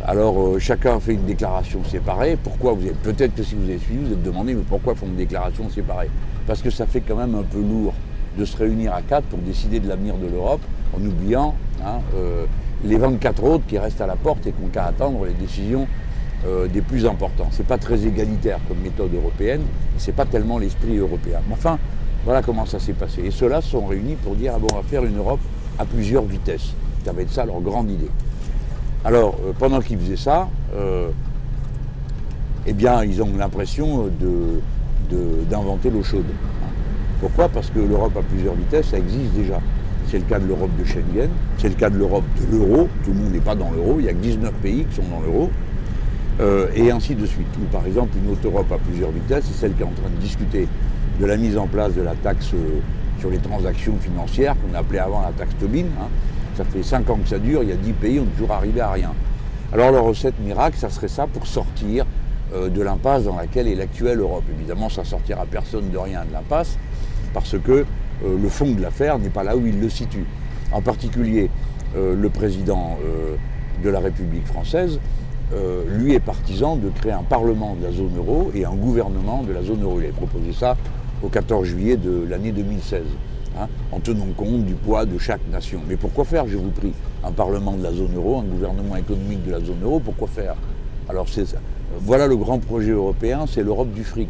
alors 0.05 0.58
chacun 0.58 0.99
fait 0.99 1.14
une 1.14 1.25
déclaration 1.25 1.85
séparée. 1.85 2.37
Pourquoi 2.43 2.73
vous 2.73 2.88
êtes 2.88 2.99
peut-être 2.99 3.32
que 3.37 3.44
si 3.44 3.55
vous 3.55 3.62
avez 3.62 3.79
suivi, 3.79 4.05
vous 4.05 4.12
êtes 4.14 4.23
demandé 4.25 4.53
mais 4.55 4.64
pourquoi 4.69 4.97
font 4.97 5.06
une 5.06 5.14
déclaration 5.14 5.70
séparée? 5.70 6.11
Parce 6.49 6.61
que 6.61 6.70
ça 6.70 6.87
fait 6.87 7.03
quand 7.03 7.14
même 7.14 7.37
un 7.37 7.44
peu 7.44 7.61
lourd 7.61 7.94
de 8.37 8.44
se 8.44 8.56
réunir 8.56 8.94
à 8.94 9.02
quatre 9.02 9.25
pour 9.26 9.38
décider 9.38 9.81
de 9.81 9.88
l'avenir 9.88 10.17
de 10.17 10.26
l'Europe 10.26 10.61
en 10.93 11.00
oubliant 11.05 11.55
hein, 11.85 12.00
euh, 12.14 12.44
les 12.85 12.97
24 12.97 13.44
autres 13.44 13.64
qui 13.67 13.79
restent 13.79 14.00
à 14.00 14.06
la 14.06 14.17
porte 14.17 14.47
et 14.47 14.52
qui 14.52 14.64
ont 14.64 14.69
qu'à 14.69 14.87
attendre 14.87 15.25
les 15.25 15.35
décisions 15.35 15.87
euh, 16.47 16.69
des 16.69 16.82
plus 16.82 17.06
importants. 17.06 17.49
Ce 17.50 17.59
n'est 17.59 17.64
pas 17.69 17.79
très 17.79 18.06
égalitaire 18.06 18.59
comme 18.69 18.79
méthode 18.79 19.14
européenne, 19.14 19.62
ce 19.99 20.09
n'est 20.09 20.12
pas 20.12 20.26
tellement 20.26 20.59
l'esprit 20.59 20.97
européen. 20.97 21.41
Mais 21.49 21.55
enfin, 21.55 21.79
voilà 22.26 22.43
comment 22.43 22.67
ça 22.67 22.78
s'est 22.78 22.93
passé. 22.93 23.23
Et 23.25 23.31
ceux-là 23.31 23.62
sont 23.62 23.87
réunis 23.87 24.17
pour 24.17 24.34
dire 24.34 24.52
ah 24.55 24.58
bon, 24.58 24.67
on 24.73 24.76
va 24.76 24.82
faire 24.82 25.05
une 25.05 25.17
Europe 25.17 25.40
à 25.78 25.87
plusieurs 25.87 26.25
vitesses. 26.25 26.75
Ça 27.05 27.12
va 27.12 27.23
être 27.23 27.31
ça 27.31 27.46
leur 27.46 27.61
grande 27.61 27.90
idée. 27.90 28.11
Alors, 29.05 29.37
euh, 29.46 29.52
pendant 29.58 29.81
qu'ils 29.81 29.99
faisaient 29.99 30.17
ça, 30.17 30.49
eh 32.67 32.73
bien, 32.73 33.05
ils 33.05 33.23
ont 33.23 33.31
l'impression 33.38 34.11
d'inventer 35.49 35.88
l'eau 35.88 36.02
chaude. 36.02 36.26
Pourquoi? 37.20 37.49
Parce 37.49 37.70
que 37.70 37.78
l'Europe 37.78 38.17
à 38.17 38.23
plusieurs 38.23 38.55
vitesses, 38.55 38.88
ça 38.88 38.99
existe 38.99 39.32
déjà. 39.32 39.61
C'est 40.11 40.19
le 40.19 40.25
cas 40.25 40.38
de 40.38 40.46
l'Europe 40.46 40.70
de 40.78 40.84
Schengen, 40.84 41.31
c'est 41.58 41.69
le 41.69 41.75
cas 41.75 41.90
de 41.90 41.99
l'Europe 41.99 42.25
de 42.40 42.56
l'euro, 42.56 42.88
tout 43.05 43.12
le 43.12 43.19
monde 43.19 43.32
n'est 43.32 43.40
pas 43.40 43.55
dans 43.55 43.70
l'euro, 43.70 43.96
il 43.99 44.05
y 44.05 44.08
a 44.08 44.12
que 44.12 44.19
19 44.19 44.52
pays 44.55 44.84
qui 44.84 44.96
sont 44.96 45.08
dans 45.11 45.20
l'euro, 45.20 45.50
euh, 46.40 46.69
et 46.75 46.90
ainsi 46.90 47.14
de 47.14 47.26
suite. 47.26 47.46
Ou 47.61 47.64
par 47.73 47.87
exemple, 47.87 48.17
une 48.23 48.31
autre 48.31 48.46
Europe 48.46 48.70
à 48.70 48.78
plusieurs 48.78 49.11
vitesses, 49.11 49.44
c'est 49.46 49.61
celle 49.61 49.75
qui 49.75 49.82
est 49.82 49.87
en 49.87 49.90
train 49.90 50.11
de 50.11 50.20
discuter 50.20 50.69
de 51.20 51.26
la 51.26 51.36
mise 51.36 51.56
en 51.56 51.66
place 51.66 51.94
de 51.94 52.02
la 52.02 52.14
taxe 52.14 52.50
euh, 52.54 52.80
sur 53.20 53.30
les 53.30 53.38
transactions 53.38 53.96
financières, 54.00 54.54
qu'on 54.60 54.76
appelait 54.76 54.98
avant 54.98 55.22
la 55.22 55.32
taxe 55.32 55.54
Tobin. 55.58 55.86
Hein. 56.00 56.08
Ça 56.56 56.64
fait 56.64 56.82
5 56.82 57.08
ans 57.10 57.18
que 57.22 57.28
ça 57.28 57.38
dure, 57.38 57.62
il 57.62 57.70
y 57.70 57.72
a 57.72 57.76
10 57.76 57.92
pays, 57.92 58.20
on 58.20 58.24
est 58.24 58.36
toujours 58.36 58.52
arrivé 58.52 58.80
à 58.80 58.90
rien. 58.90 59.12
Alors 59.72 59.90
la 59.90 60.00
recette 60.00 60.38
miracle, 60.40 60.76
ça 60.78 60.90
serait 60.90 61.08
ça 61.08 61.26
pour 61.26 61.46
sortir 61.46 62.04
euh, 62.54 62.68
de 62.68 62.82
l'impasse 62.82 63.24
dans 63.24 63.36
laquelle 63.36 63.68
est 63.68 63.74
l'actuelle 63.74 64.20
Europe. 64.20 64.44
Évidemment, 64.58 64.88
ça 64.88 65.04
sortira 65.04 65.44
personne 65.46 65.90
de 65.90 65.98
rien 65.98 66.24
de 66.24 66.32
l'impasse, 66.32 66.78
parce 67.32 67.56
que 67.58 67.72
euh, 67.72 67.84
le 68.40 68.48
fond 68.48 68.70
de 68.72 68.80
l'affaire 68.80 69.18
n'est 69.18 69.30
pas 69.30 69.42
là 69.42 69.56
où 69.56 69.66
il 69.66 69.80
le 69.80 69.88
situe. 69.88 70.24
En 70.72 70.82
particulier, 70.82 71.48
le 71.94 72.28
président 72.28 72.98
de 73.82 73.88
la 73.88 74.00
République 74.00 74.44
française, 74.46 74.98
lui 75.88 76.12
est 76.12 76.20
partisan 76.20 76.76
de 76.76 76.90
créer 76.90 77.12
un 77.12 77.22
Parlement 77.22 77.76
de 77.76 77.84
la 77.84 77.92
zone 77.92 78.16
euro 78.16 78.50
et 78.52 78.66
un 78.66 78.74
gouvernement 78.74 79.44
de 79.44 79.52
la 79.52 79.62
zone 79.62 79.82
euro. 79.82 80.00
Il 80.00 80.08
a 80.08 80.12
proposé 80.12 80.52
ça 80.52 80.76
au 81.22 81.28
14 81.28 81.66
juillet 81.66 81.96
de 81.96 82.26
l'année 82.28 82.52
2016, 82.52 83.02
hein, 83.58 83.68
en 83.92 84.00
tenant 84.00 84.26
compte 84.36 84.64
du 84.64 84.74
poids 84.74 85.04
de 85.04 85.18
chaque 85.18 85.40
nation. 85.50 85.80
Mais 85.88 85.96
pourquoi 85.96 86.24
faire, 86.24 86.46
je 86.46 86.56
vous 86.56 86.70
prie, 86.70 86.92
un 87.24 87.32
Parlement 87.32 87.72
de 87.72 87.82
la 87.82 87.92
zone 87.92 88.14
euro, 88.14 88.38
un 88.38 88.44
gouvernement 88.44 88.96
économique 88.96 89.44
de 89.44 89.52
la 89.52 89.60
zone 89.60 89.82
euro 89.82 90.00
Pourquoi 90.00 90.28
faire? 90.28 90.54
Alors 91.08 91.28
c'est 91.28 91.46
ça. 91.46 91.58
Voilà 92.00 92.26
le 92.26 92.36
grand 92.36 92.58
projet 92.58 92.90
européen, 92.90 93.46
c'est 93.46 93.62
l'Europe 93.62 93.92
du 93.92 94.04
fric. 94.04 94.28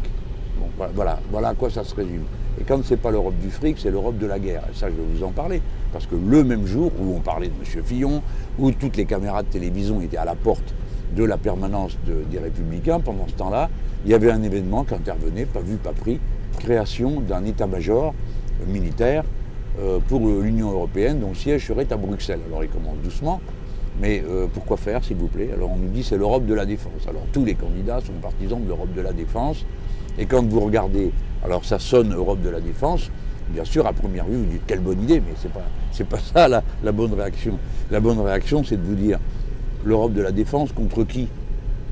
voilà, 0.95 1.19
voilà 1.31 1.49
à 1.49 1.53
quoi 1.53 1.69
ça 1.69 1.83
se 1.83 1.93
résume. 1.95 2.23
Et 2.59 2.63
quand 2.63 2.83
ce 2.83 2.93
n'est 2.93 2.99
pas 2.99 3.11
l'Europe 3.11 3.37
du 3.41 3.49
fric, 3.49 3.77
c'est 3.79 3.91
l'Europe 3.91 4.17
de 4.17 4.25
la 4.25 4.39
guerre. 4.39 4.63
Et 4.71 4.75
ça, 4.75 4.87
je 4.89 4.95
vais 4.95 5.17
vous 5.17 5.23
en 5.23 5.31
parler. 5.31 5.61
Parce 5.93 6.07
que 6.07 6.15
le 6.15 6.43
même 6.43 6.65
jour 6.65 6.91
où 6.99 7.15
on 7.15 7.19
parlait 7.19 7.47
de 7.47 7.53
M. 7.53 7.83
Fillon, 7.83 8.21
où 8.57 8.71
toutes 8.71 8.97
les 8.97 9.05
caméras 9.05 9.43
de 9.43 9.47
télévision 9.47 10.01
étaient 10.01 10.17
à 10.17 10.25
la 10.25 10.35
porte 10.35 10.73
de 11.15 11.23
la 11.23 11.37
permanence 11.37 11.97
des 12.05 12.39
Républicains, 12.39 12.99
pendant 12.99 13.27
ce 13.27 13.33
temps-là, 13.33 13.69
il 14.05 14.11
y 14.11 14.13
avait 14.13 14.31
un 14.31 14.41
événement 14.43 14.83
qui 14.83 14.93
intervenait, 14.93 15.45
pas 15.45 15.61
vu, 15.61 15.75
pas 15.75 15.93
pris, 15.93 16.19
création 16.57 17.21
d'un 17.21 17.45
état-major 17.45 18.13
militaire 18.67 19.23
euh, 19.79 19.99
pour 20.07 20.27
l'Union 20.27 20.71
européenne, 20.71 21.19
dont 21.19 21.29
le 21.29 21.35
siège 21.35 21.67
serait 21.67 21.91
à 21.91 21.97
Bruxelles. 21.97 22.39
Alors 22.47 22.63
il 22.63 22.69
commence 22.69 22.97
doucement, 23.03 23.39
mais 24.01 24.23
euh, 24.27 24.47
pourquoi 24.51 24.77
faire, 24.77 25.03
s'il 25.03 25.17
vous 25.17 25.27
plaît? 25.27 25.49
Alors 25.53 25.71
on 25.71 25.77
nous 25.77 25.89
dit 25.89 26.03
c'est 26.03 26.17
l'Europe 26.17 26.45
de 26.45 26.53
la 26.53 26.65
défense. 26.65 27.07
Alors 27.07 27.23
tous 27.31 27.45
les 27.45 27.55
candidats 27.55 28.01
sont 28.01 28.13
partisans 28.21 28.61
de 28.61 28.67
l'Europe 28.67 28.93
de 28.95 29.01
la 29.01 29.13
défense. 29.13 29.65
Et 30.19 30.25
quand 30.25 30.43
vous 30.45 30.59
regardez, 30.59 31.11
alors 31.43 31.63
ça 31.63 31.77
sonne 31.79 32.13
Europe 32.13 32.41
de 32.41 32.49
la 32.49 32.59
défense, 32.59 33.11
bien 33.49 33.63
sûr, 33.63 33.85
à 33.85 33.93
première 33.93 34.25
vue, 34.25 34.37
vous 34.37 34.45
dites 34.45 34.61
quelle 34.65 34.79
bonne 34.79 35.01
idée, 35.01 35.19
mais 35.19 35.35
ce 35.35 35.47
n'est 35.47 35.53
pas, 35.53 36.17
pas 36.17 36.23
ça 36.23 36.47
la, 36.47 36.91
bonne 36.91 37.13
réaction. 37.13 37.59
La 37.91 37.99
bonne 37.99 38.19
réaction, 38.19 38.63
c'est 38.63 38.77
de 38.77 38.83
vous 38.83 38.95
dire 38.95 39.19
l'Europe 39.85 40.13
de 40.13 40.21
la 40.21 40.31
défense 40.31 40.71
contre 40.71 41.03
qui? 41.03 41.27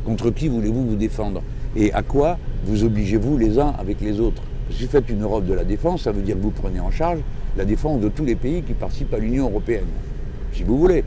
Contre 0.05 0.31
qui 0.31 0.47
voulez-vous 0.47 0.87
vous 0.87 0.95
défendre? 0.95 1.41
Et 1.75 1.93
à 1.93 2.01
quoi 2.01 2.37
vous 2.65 2.83
obligez-vous 2.83 3.37
les 3.37 3.59
uns 3.59 3.73
avec 3.77 4.01
les 4.01 4.19
autres? 4.19 4.41
Si 4.71 4.83
vous 4.83 4.89
faites 4.89 5.09
une 5.09 5.21
Europe 5.21 5.45
de 5.45 5.53
la 5.53 5.63
défense, 5.63 6.03
ça 6.03 6.11
veut 6.11 6.21
dire 6.21 6.35
que 6.35 6.41
vous 6.41 6.51
prenez 6.51 6.79
en 6.79 6.91
charge 6.91 7.19
la 7.55 7.65
défense 7.65 8.01
de 8.01 8.09
tous 8.09 8.25
les 8.25 8.35
pays 8.35 8.63
qui 8.63 8.73
participent 8.73 9.13
à 9.13 9.19
l'Union 9.19 9.49
européenne, 9.49 9.85
si 10.53 10.63
vous 10.63 10.77
voulez. 10.77 11.03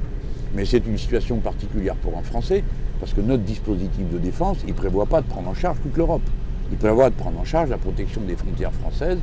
Mais 0.55 0.65
c'est 0.65 0.87
une 0.87 0.97
situation 0.97 1.38
particulière 1.38 1.97
pour 1.97 2.17
un 2.17 2.23
Français, 2.23 2.62
parce 3.00 3.12
que 3.12 3.21
notre 3.21 3.43
dispositif 3.43 4.09
de 4.11 4.19
défense, 4.19 4.59
il 4.62 4.71
ne 4.71 4.75
prévoit 4.75 5.07
pas 5.07 5.21
de 5.21 5.27
prendre 5.27 5.49
en 5.49 5.55
charge 5.55 5.79
toute 5.83 5.97
l'Europe. 5.97 6.23
Il 6.71 6.79
prévoit 6.79 7.11
de 7.11 7.15
prendre 7.15 7.38
en 7.38 7.45
charge 7.45 7.69
la 7.69 7.79
protection 7.79 8.21
des 8.23 8.37
frontières 8.37 8.73
françaises, 8.73 9.19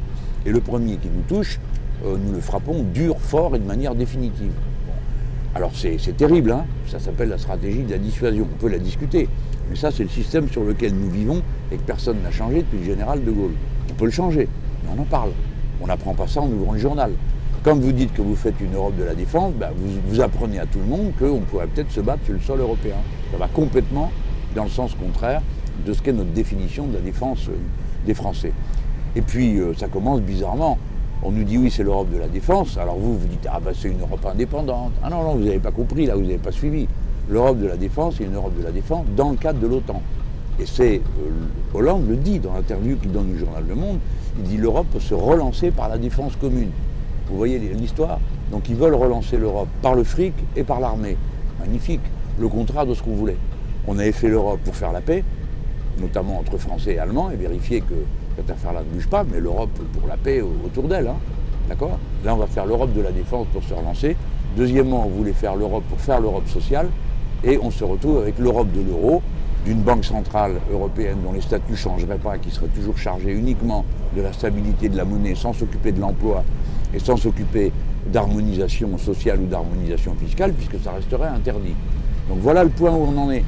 et 0.46 0.52
le 0.52 0.60
premier 0.60 0.98
qui 0.98 1.08
nous 1.08 1.24
touche, 1.28 1.60
euh, 2.06 2.18
nous 2.18 2.34
le 2.34 2.42
frappons 2.42 2.84
dur, 2.94 3.18
fort 3.20 3.56
et 3.56 3.60
de 3.60 3.66
manière 3.66 3.96
définitive. 3.96 4.52
Alors 5.56 5.72
c'est 5.74 6.18
terrible, 6.18 6.52
hein 6.52 6.66
ça 6.86 7.00
s'appelle 7.00 7.30
la 7.30 7.38
stratégie 7.38 7.84
de 7.84 7.92
la 7.92 7.98
dissuasion, 7.98 8.46
on 8.54 8.58
peut 8.58 8.68
la 8.68 8.78
discuter, 8.78 9.30
mais 9.70 9.78
ça 9.78 9.90
c'est 9.90 10.04
le 10.04 10.10
système 10.10 10.50
sur 10.50 10.66
lequel 10.66 10.94
nous 10.94 11.10
vivons 11.10 11.42
et 11.72 11.78
que 11.78 11.82
personne 11.82 12.22
n'a 12.22 12.32
changé 12.32 12.58
depuis 12.58 12.80
le 12.80 12.84
général 12.84 13.24
de 13.24 13.32
Gaulle. 13.32 13.54
On 13.90 13.94
peut 13.94 14.04
le 14.04 14.12
changer, 14.12 14.50
mais 14.84 14.90
on 14.98 15.02
en 15.02 15.06
parle. 15.06 15.30
On 15.80 15.88
n'apprend 15.88 16.14
pas 16.14 16.28
ça 16.28 16.42
en 16.42 16.50
ouvrant 16.50 16.74
le 16.74 16.80
journal. 16.80 17.12
Quand 17.64 17.80
vous 17.80 17.94
dites 17.94 18.14
que 18.14 18.22
vous 18.22 18.36
faites 18.36 18.60
une 18.60 18.76
Europe 18.76 18.98
de 18.98 19.06
la 19.06 19.16
défense, 19.16 19.54
ben, 19.54 19.70
vous, 20.08 20.20
apprenez 20.20 20.60
à 20.60 20.66
tout 20.66 20.80
le 20.80 20.86
monde 20.86 21.14
qu'on 21.18 21.40
pourrait 21.40 21.68
peut-être 21.68 21.92
se 21.92 22.02
battre 22.02 22.26
sur 22.26 22.34
le 22.34 22.42
sol 22.42 22.60
européen. 22.60 22.98
Ça 23.32 23.38
va 23.38 23.48
complètement 23.48 24.12
dans 24.56 24.66
le 24.66 24.70
sens 24.70 24.94
contraire 24.94 25.42
de 25.86 25.94
ce 25.94 26.02
qu'est 26.02 26.14
notre 26.14 26.32
définition 26.32 26.86
de 26.86 26.96
la 26.96 27.02
défense 27.02 27.48
euh, 27.48 27.56
des 28.06 28.14
Français. 28.14 28.52
Et 29.16 29.22
puis, 29.22 29.58
euh, 29.58 29.74
ça 29.74 29.88
commence 29.88 30.20
bizarrement 30.20 30.78
On 31.24 31.32
nous 31.32 31.44
dit 31.44 31.58
oui, 31.58 31.72
c'est 31.72 31.84
l'Europe 31.84 32.12
de 32.12 32.18
la 32.18 32.28
défense. 32.28 32.78
Alors 32.78 32.98
vous, 32.98 33.18
vous 33.18 33.28
dites, 33.28 33.48
ah 33.52 33.60
ben 33.60 33.74
c'est 33.76 33.90
une 33.90 34.02
Europe 34.02 34.26
indépendante. 34.26 34.92
Ah 35.04 35.10
non, 35.10 35.24
non, 35.24 35.36
vous 35.36 35.44
n'avez 35.44 35.60
pas 35.60 35.72
compris, 35.72 36.06
là, 36.06 36.16
vous 36.16 36.22
n'avez 36.22 36.38
pas 36.38 36.52
suivi. 36.52 36.88
L'Europe 37.30 37.60
de 37.60 37.68
la 37.68 37.78
défense, 37.78 38.16
c'est 38.18 38.26
une 38.26 38.36
Europe 38.36 38.56
de 38.58 38.64
la 38.64 38.72
défense 38.72 39.06
dans 39.16 39.32
le 39.32 39.38
cadre 39.38 39.60
de 39.60 39.68
l'OTAN. 39.68 40.02
Et 40.60 40.66
c'est, 40.66 40.98
euh, 40.98 41.30
Hollande 41.74 42.08
le 42.08 42.16
dit 42.16 42.40
dans 42.40 42.54
l'interview 42.54 42.96
qu'il 42.98 43.12
donne 43.12 43.34
au 43.34 43.38
journal 43.38 43.64
Le 43.68 43.76
Monde, 43.76 44.00
il 44.38 44.44
dit 44.44 44.58
l'Europe 44.58 44.88
peut 44.92 45.00
se 45.00 45.14
relancer 45.14 45.72
par 45.72 45.90
la 45.90 45.98
défense 45.98 46.36
commune. 46.36 46.70
Vous 47.30 47.38
voyez 47.38 47.58
l'histoire? 47.58 48.20
Donc 48.52 48.70
ils 48.70 48.76
veulent 48.76 48.94
relancer 48.94 49.38
l'Europe 49.38 49.68
par 49.82 49.96
le 49.96 50.04
fric 50.04 50.34
et 50.56 50.64
par 50.64 50.80
l'armée. 50.80 51.18
Magnifique. 51.60 52.02
Le 52.40 52.48
contraire 52.48 52.86
de 52.86 52.94
ce 52.94 53.02
qu'on 53.02 53.16
voulait. 53.16 53.38
On 53.88 53.98
avait 53.98 54.12
fait 54.12 54.30
l'Europe 54.30 54.60
pour 54.64 54.76
faire 54.76 54.92
la 54.92 55.02
paix, 55.02 55.24
notamment 56.00 56.38
entre 56.38 56.58
Français 56.58 56.94
et 56.94 57.00
Allemands, 57.00 57.32
et 57.32 57.36
vérifier 57.36 57.82
que 57.82 57.96
cette 58.36 58.50
affaire-là 58.50 58.82
ne 58.82 58.96
bouge 58.96 59.08
pas, 59.08 59.24
mais 59.24 59.40
l'Europe 59.40 59.78
pour 59.94 60.08
la 60.08 60.18
paix 60.18 60.42
autour 60.42 60.84
d'elle. 60.88 61.08
Hein. 61.08 61.18
D'accord? 61.70 61.98
Là, 62.24 62.36
on 62.36 62.38
va 62.38 62.48
faire 62.48 62.66
l'Europe 62.66 62.94
de 62.94 63.02
la 63.02 63.12
défense 63.12 63.48
pour 63.54 63.64
se 63.64 63.74
relancer. 63.74 64.16
Deuxièmement, 64.56 65.06
on 65.06 65.10
voulait 65.10 65.34
faire 65.34 65.56
l'Europe 65.56 65.84
pour 65.90 66.00
faire 66.00 66.20
l'Europe 66.20 66.48
sociale. 66.48 66.90
Et 67.44 67.58
on 67.62 67.72
se 67.72 67.84
retrouve 67.84 68.18
avec 68.20 68.38
l'Europe 68.40 68.72
de 68.72 68.82
l'euro, 68.82 69.22
d'une 69.66 69.82
banque 69.82 70.06
centrale 70.06 70.54
européenne 70.72 71.18
dont 71.24 71.34
les 71.34 71.42
statuts 71.42 71.72
ne 71.72 71.76
changeraient 71.76 72.18
pas, 72.18 72.38
qui 72.38 72.52
serait 72.52 72.68
toujours 72.68 72.98
chargée 72.98 73.32
uniquement 73.32 73.84
de 74.16 74.22
la 74.22 74.32
stabilité 74.32 74.90
de 74.90 74.98
la 74.98 75.06
monnaie, 75.06 75.36
sans 75.36 75.54
s'occuper 75.54 75.92
de 75.92 76.00
l'emploi 76.00 76.44
et 76.94 77.00
sans 77.00 77.18
s'occuper 77.18 77.72
d'harmonisation 78.08 78.98
sociale 78.98 79.40
ou 79.42 79.48
d'harmonisation 79.48 80.14
fiscale, 80.16 80.54
puisque 80.54 80.84
ça 80.84 80.92
resterait 80.92 81.28
interdit. 81.28 81.76
Donc 82.30 82.40
voilà 82.42 82.64
le 82.64 82.70
point 82.70 82.92
où 82.92 83.08
on 83.12 83.18
en 83.18 83.32
est. 83.32 83.44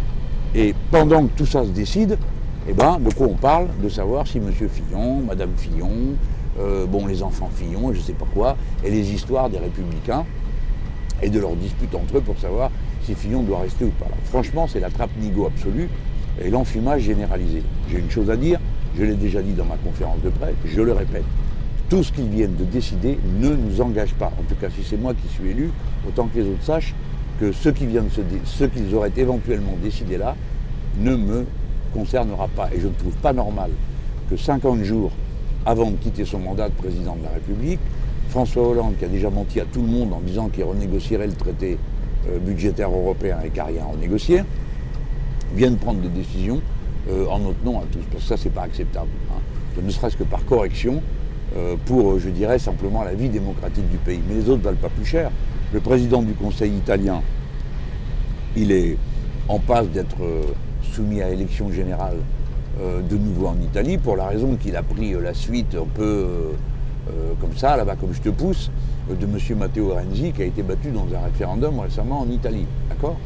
Et 0.55 0.73
pendant 0.91 1.25
que 1.27 1.37
tout 1.37 1.45
ça 1.45 1.63
se 1.63 1.69
décide, 1.69 2.17
eh 2.69 2.73
ben, 2.73 2.99
de 2.99 3.13
quoi 3.13 3.27
on 3.27 3.35
parle? 3.35 3.67
De 3.81 3.87
savoir 3.87 4.27
si 4.27 4.39
M. 4.39 4.51
Fillon, 4.51 5.21
Mme 5.21 5.51
Fillon, 5.55 5.89
euh, 6.59 6.85
les 7.07 7.23
enfants 7.23 7.49
Fillon, 7.53 7.93
je 7.93 7.99
ne 7.99 8.03
sais 8.03 8.13
pas 8.13 8.25
quoi, 8.33 8.57
et 8.83 8.91
les 8.91 9.13
histoires 9.13 9.49
des 9.49 9.57
républicains, 9.57 10.25
et 11.21 11.29
de 11.29 11.39
leur 11.39 11.55
dispute 11.55 11.93
entre 11.95 12.17
eux 12.17 12.21
pour 12.21 12.37
savoir 12.37 12.71
si 13.03 13.15
Fillon 13.15 13.43
doit 13.43 13.61
rester 13.61 13.85
ou 13.85 13.91
pas. 13.91 14.07
franchement, 14.25 14.67
c'est 14.67 14.81
la 14.81 14.89
trappe 14.89 15.11
nigo 15.19 15.45
absolue 15.47 15.89
et 16.43 16.49
l'enfumage 16.49 17.03
généralisé. 17.03 17.63
J'ai 17.89 17.99
une 17.99 18.11
chose 18.11 18.29
à 18.29 18.35
dire, 18.35 18.59
je 18.97 19.03
l'ai 19.03 19.15
déjà 19.15 19.41
dit 19.41 19.53
dans 19.53 19.65
ma 19.65 19.77
conférence 19.77 20.21
de 20.21 20.29
presse, 20.29 20.55
je 20.65 20.81
le 20.81 20.91
répète. 20.91 21.23
Tout 21.89 22.03
ce 22.03 22.11
qu'ils 22.11 22.27
viennent 22.27 22.55
de 22.55 22.65
décider 22.65 23.17
ne 23.39 23.55
nous 23.55 23.79
engage 23.79 24.13
pas. 24.15 24.31
En 24.37 24.43
tout 24.43 24.55
cas, 24.59 24.67
si 24.69 24.83
c'est 24.83 24.97
moi 24.97 25.13
qui 25.13 25.33
suis 25.33 25.51
élu, 25.51 25.71
autant 26.05 26.27
que 26.27 26.39
les 26.39 26.45
autres 26.45 26.63
sachent 26.63 26.93
que 27.39 27.53
ce 27.53 27.69
qu'ils 27.69 28.95
auraient 28.95 29.11
éventuellement 29.15 29.77
décidé 29.81 30.17
là 30.17 30.35
ne 30.99 31.15
me 31.15 31.45
concernera 31.93 32.47
pas. 32.47 32.69
Et 32.73 32.79
je 32.79 32.87
ne 32.87 32.93
trouve 32.93 33.15
pas 33.15 33.33
normal 33.33 33.71
que 34.29 34.37
50 34.37 34.83
jours 34.83 35.11
avant 35.65 35.91
de 35.91 35.97
quitter 35.97 36.25
son 36.25 36.39
mandat 36.39 36.69
de 36.69 36.73
président 36.73 37.15
de 37.15 37.23
la 37.23 37.29
République, 37.31 37.79
François 38.29 38.67
Hollande, 38.67 38.95
qui 38.97 39.05
a 39.05 39.07
déjà 39.07 39.29
menti 39.29 39.59
à 39.59 39.65
tout 39.65 39.81
le 39.81 39.87
monde 39.87 40.13
en 40.13 40.19
disant 40.19 40.49
qu'il 40.49 40.63
renégocierait 40.63 41.27
le 41.27 41.33
traité 41.33 41.77
euh, 42.29 42.39
budgétaire 42.39 42.89
européen 42.89 43.37
et 43.45 43.49
qu'il 43.49 43.61
rien 43.61 43.83
à 43.83 43.91
renégocier, 43.91 44.43
vienne 45.55 45.77
prendre 45.77 45.99
des 46.01 46.09
décisions 46.09 46.61
euh, 47.09 47.25
en 47.27 47.39
notre 47.39 47.63
nom 47.63 47.79
à 47.79 47.83
tous. 47.91 48.03
Parce 48.11 48.23
que 48.23 48.29
ça, 48.29 48.37
c'est 48.37 48.49
pas 48.49 48.63
acceptable. 48.63 49.09
Hein. 49.31 49.81
Ne 49.81 49.89
serait-ce 49.91 50.17
que 50.17 50.23
par 50.23 50.43
correction 50.45 51.01
euh, 51.55 51.75
pour, 51.85 52.19
je 52.19 52.29
dirais, 52.29 52.59
simplement 52.59 53.03
la 53.03 53.13
vie 53.13 53.29
démocratique 53.29 53.89
du 53.89 53.97
pays. 53.97 54.19
Mais 54.27 54.35
les 54.35 54.49
autres 54.49 54.59
ne 54.59 54.63
valent 54.63 54.77
pas 54.77 54.89
plus 54.89 55.05
cher. 55.05 55.31
Le 55.73 55.79
président 55.79 56.21
du 56.21 56.33
Conseil 56.33 56.71
italien, 56.71 57.21
il 58.55 58.71
est 58.71 58.97
en 59.47 59.59
passe 59.59 59.87
d'être 59.87 60.17
soumis 60.93 61.21
à 61.21 61.29
élection 61.29 61.71
générale 61.71 62.17
de 62.79 63.17
nouveau 63.17 63.47
en 63.47 63.57
Italie 63.61 63.97
pour 63.97 64.15
la 64.15 64.27
raison 64.27 64.55
qu'il 64.55 64.75
a 64.75 64.83
pris 64.83 65.13
la 65.13 65.33
suite 65.33 65.75
un 65.75 65.87
peu 65.95 66.27
comme 67.39 67.55
ça, 67.55 67.77
là-bas, 67.77 67.95
comme 67.95 68.13
je 68.13 68.21
te 68.21 68.29
pousse, 68.29 68.69
de 69.09 69.25
M. 69.25 69.57
Matteo 69.57 69.93
Renzi 69.93 70.31
qui 70.31 70.41
a 70.41 70.45
été 70.45 70.63
battu 70.63 70.91
dans 70.91 71.07
un 71.15 71.25
référendum 71.25 71.79
récemment 71.79 72.21
en 72.21 72.29
Italie. 72.29 72.65
D'accord? 72.89 73.17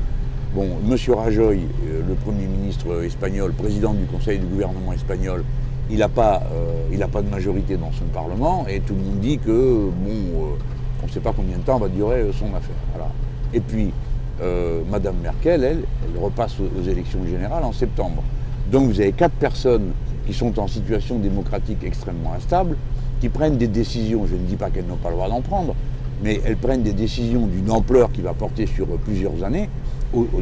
Bon, 0.53 0.67
M. 0.85 0.97
Rajoy, 1.15 1.59
euh, 1.59 2.01
le 2.05 2.13
Premier 2.15 2.45
ministre 2.45 3.03
espagnol, 3.05 3.53
président 3.53 3.93
du 3.93 4.03
Conseil 4.05 4.37
du 4.37 4.45
gouvernement 4.45 4.91
espagnol, 4.91 5.45
il 5.89 5.99
n'a 5.99 6.09
pas, 6.09 6.43
euh, 6.51 7.21
de 7.21 7.29
majorité 7.29 7.77
dans 7.77 7.91
son 7.93 8.03
Parlement 8.13 8.65
et 8.67 8.81
tout 8.81 8.93
le 8.93 8.99
monde 8.99 9.19
dit 9.19 9.37
que, 9.37 9.89
bon, 9.95 10.09
euh, 10.09 10.57
on 11.01 11.07
ne 11.07 11.11
sait 11.11 11.21
pas 11.21 11.31
combien 11.33 11.57
de 11.57 11.63
temps 11.63 11.79
va 11.79 11.87
durer 11.87 12.29
son 12.37 12.47
affaire. 12.47 12.75
Voilà. 12.93 13.09
Et 13.53 13.61
puis, 13.61 13.93
Mme 14.41 15.15
Merkel, 15.21 15.63
elle, 15.63 15.83
elle 16.03 16.21
repasse 16.21 16.55
aux 16.59 16.89
élections 16.89 17.25
générales 17.25 17.63
en 17.63 17.71
septembre. 17.71 18.23
Donc 18.71 18.87
vous 18.87 18.99
avez 18.99 19.11
quatre 19.11 19.35
personnes 19.35 19.91
qui 20.25 20.33
sont 20.33 20.59
en 20.59 20.67
situation 20.67 21.19
démocratique 21.19 21.83
extrêmement 21.83 22.33
instable, 22.33 22.77
qui 23.19 23.29
prennent 23.29 23.57
des 23.57 23.67
décisions, 23.67 24.25
je 24.25 24.35
ne 24.35 24.45
dis 24.45 24.55
pas 24.55 24.69
qu'elles 24.69 24.87
n'ont 24.87 24.95
pas 24.95 25.09
le 25.09 25.15
droit 25.15 25.29
d'en 25.29 25.41
prendre, 25.41 25.75
mais 26.23 26.39
elles 26.45 26.57
prennent 26.57 26.83
des 26.83 26.93
décisions 26.93 27.47
d'une 27.47 27.71
ampleur 27.71 28.11
qui 28.11 28.21
va 28.21 28.33
porter 28.33 28.65
sur 28.65 28.87
plusieurs 29.05 29.43
années, 29.43 29.69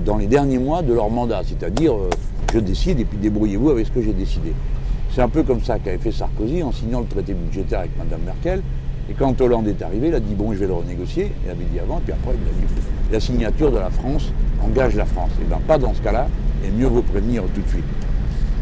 dans 0.06 0.18
les 0.18 0.28
derniers 0.28 0.58
mois 0.58 0.82
de 0.82 0.94
leur 0.94 1.10
mandat. 1.10 1.42
C'est-à-dire, 1.46 1.94
euh, 1.94 2.10
je 2.54 2.60
décide 2.60 3.00
et 3.00 3.06
puis 3.06 3.18
débrouillez-vous 3.18 3.70
avec 3.70 3.88
ce 3.88 3.92
que 3.92 4.02
j'ai 4.02 4.14
décidé. 4.14 4.54
C'est 5.14 5.22
un 5.22 5.30
peu 5.30 5.44
comme 5.44 5.62
ça 5.64 5.80
qu'avait 5.80 5.98
fait 5.98 6.12
Sarkozy 6.12 6.64
en 6.64 6.72
signant 6.72 7.02
le 7.02 7.08
traité 7.08 7.34
budgétaire 7.34 7.80
avec 7.80 7.92
Mme 7.98 8.22
Merkel. 8.26 8.62
Et 9.10 9.14
quand 9.14 9.40
Hollande 9.42 9.68
est 9.68 9.82
arrivé, 9.82 10.10
il 10.10 10.16
a 10.16 10.20
dit 10.20 10.36
bon, 10.36 10.54
je 10.54 10.60
vais 10.60 10.68
le 10.68 10.74
renégocier. 10.74 11.32
Il 11.46 11.50
avait 11.50 11.66
dit 11.66 11.80
avant, 11.80 12.00
puis 12.04 12.14
après, 12.14 12.34
il 12.34 12.48
a 12.48 12.68
dit 12.68 12.74
la 13.12 13.20
signature 13.20 13.72
de 13.72 13.78
la 13.78 13.90
France 13.90 14.32
engage 14.64 14.96
la 14.96 15.06
France. 15.06 15.32
Et 15.42 15.46
bien, 15.46 15.60
pas 15.68 15.78
dans 15.78 15.94
ce 15.94 16.02
cas-là, 16.02 16.28
et 16.66 16.72
mieux 16.72 16.88
vaut 16.88 17.02
prévenir 17.02 17.44
tout 17.54 17.62
de 17.62 17.70
suite. 17.70 17.84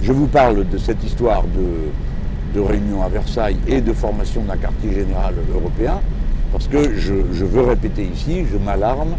Je 0.02 0.12
vous 0.12 0.28
parle 0.28 0.68
de 0.68 0.78
cette 0.78 1.04
histoire 1.04 1.44
de, 1.44 2.60
de 2.60 2.60
réunion 2.60 3.02
à 3.04 3.10
Versailles 3.10 3.58
et 3.68 3.82
de 3.82 3.94
formation 3.94 4.44
d'un 4.44 4.58
quartier 4.58 4.94
général 4.94 5.36
européen, 5.54 6.00
parce 6.52 6.68
que 6.68 6.96
je, 6.96 7.14
veux 7.14 7.62
répéter 7.62 8.04
ici, 8.04 8.46
je 8.52 8.58
m'alarme 8.58 9.16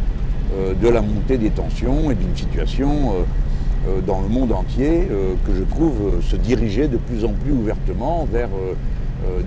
euh, 0.56 0.72
de 0.74 0.88
la 0.88 1.02
montée 1.02 1.36
des 1.36 1.50
tensions 1.50 2.10
et 2.10 2.14
d'une 2.14 2.34
situation 2.36 2.88
euh, 2.88 3.88
euh, 3.88 4.00
dans 4.00 4.20
le 4.20 4.28
monde 4.28 4.52
entier 4.52 5.08
que 5.46 5.54
je 5.54 5.62
trouve 5.62 6.20
se 6.22 6.36
diriger 6.36 6.88
de 6.88 6.96
plus 6.96 7.24
en 7.24 7.32
plus 7.32 7.52
ouvertement 7.52 8.26
vers 8.30 8.48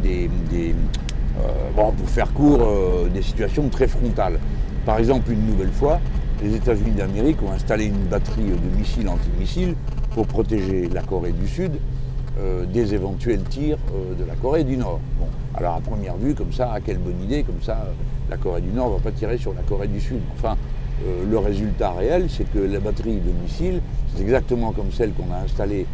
des, 0.02 0.30
bon, 1.76 1.92
pour 1.92 2.10
faire 2.10 2.32
court, 2.34 2.60
des 3.14 3.22
situations 3.22 3.68
très 3.70 3.88
frontales. 3.88 4.40
Par 4.86 4.98
exemple, 4.98 5.32
une 5.32 5.46
nouvelle 5.46 5.72
fois, 5.72 6.00
les 6.42 6.56
États-Unis 6.56 6.92
d'Amérique 6.92 7.42
ont 7.44 7.52
installé 7.52 7.86
une 7.86 8.06
batterie 8.10 8.44
de 8.44 8.78
missiles 8.78 9.08
antimissiles 9.08 9.76
pour 10.12 10.28
protéger 10.28 10.90
la 10.90 11.02
Corée 11.02 11.32
du 11.32 11.48
Sud 11.48 11.74
euh, 12.40 12.66
des 12.66 12.94
éventuels 12.94 13.44
tirs 13.44 13.78
euh, 13.94 14.16
de 14.16 14.26
la 14.26 14.36
Corée 14.36 14.64
du 14.64 14.78
Nord. 14.78 15.00
Bon, 15.20 15.28
alors 15.54 15.76
à 15.76 15.82
première 15.82 16.16
vue, 16.16 16.34
comme 16.34 16.52
ça, 16.52 16.78
quelle 16.84 16.98
bonne 16.98 17.22
idée, 17.22 17.44
comme 17.44 17.62
ça, 17.62 17.88
la 18.30 18.38
Corée 18.38 18.62
du 18.62 18.70
Nord 18.70 18.90
ne 18.90 18.96
va 18.96 19.02
pas 19.02 19.12
tirer 19.12 19.38
sur 19.38 19.54
la 19.54 19.62
Corée 19.62 19.88
du 19.88 20.00
Sud. 20.00 20.22
Enfin, 20.38 20.56
euh, 21.06 21.24
le 21.30 21.38
résultat 21.38 21.92
réel, 21.92 22.28
c'est 22.30 22.50
que 22.52 22.60
la 22.60 22.80
batterie 22.80 23.20
de 23.20 23.32
missiles, 23.44 23.82
c'est 24.16 24.22
exactement 24.22 24.72
comme 24.72 24.92
celle 24.92 25.12
qu'on 25.12 25.32
a 25.34 25.44
installée, 25.44 25.86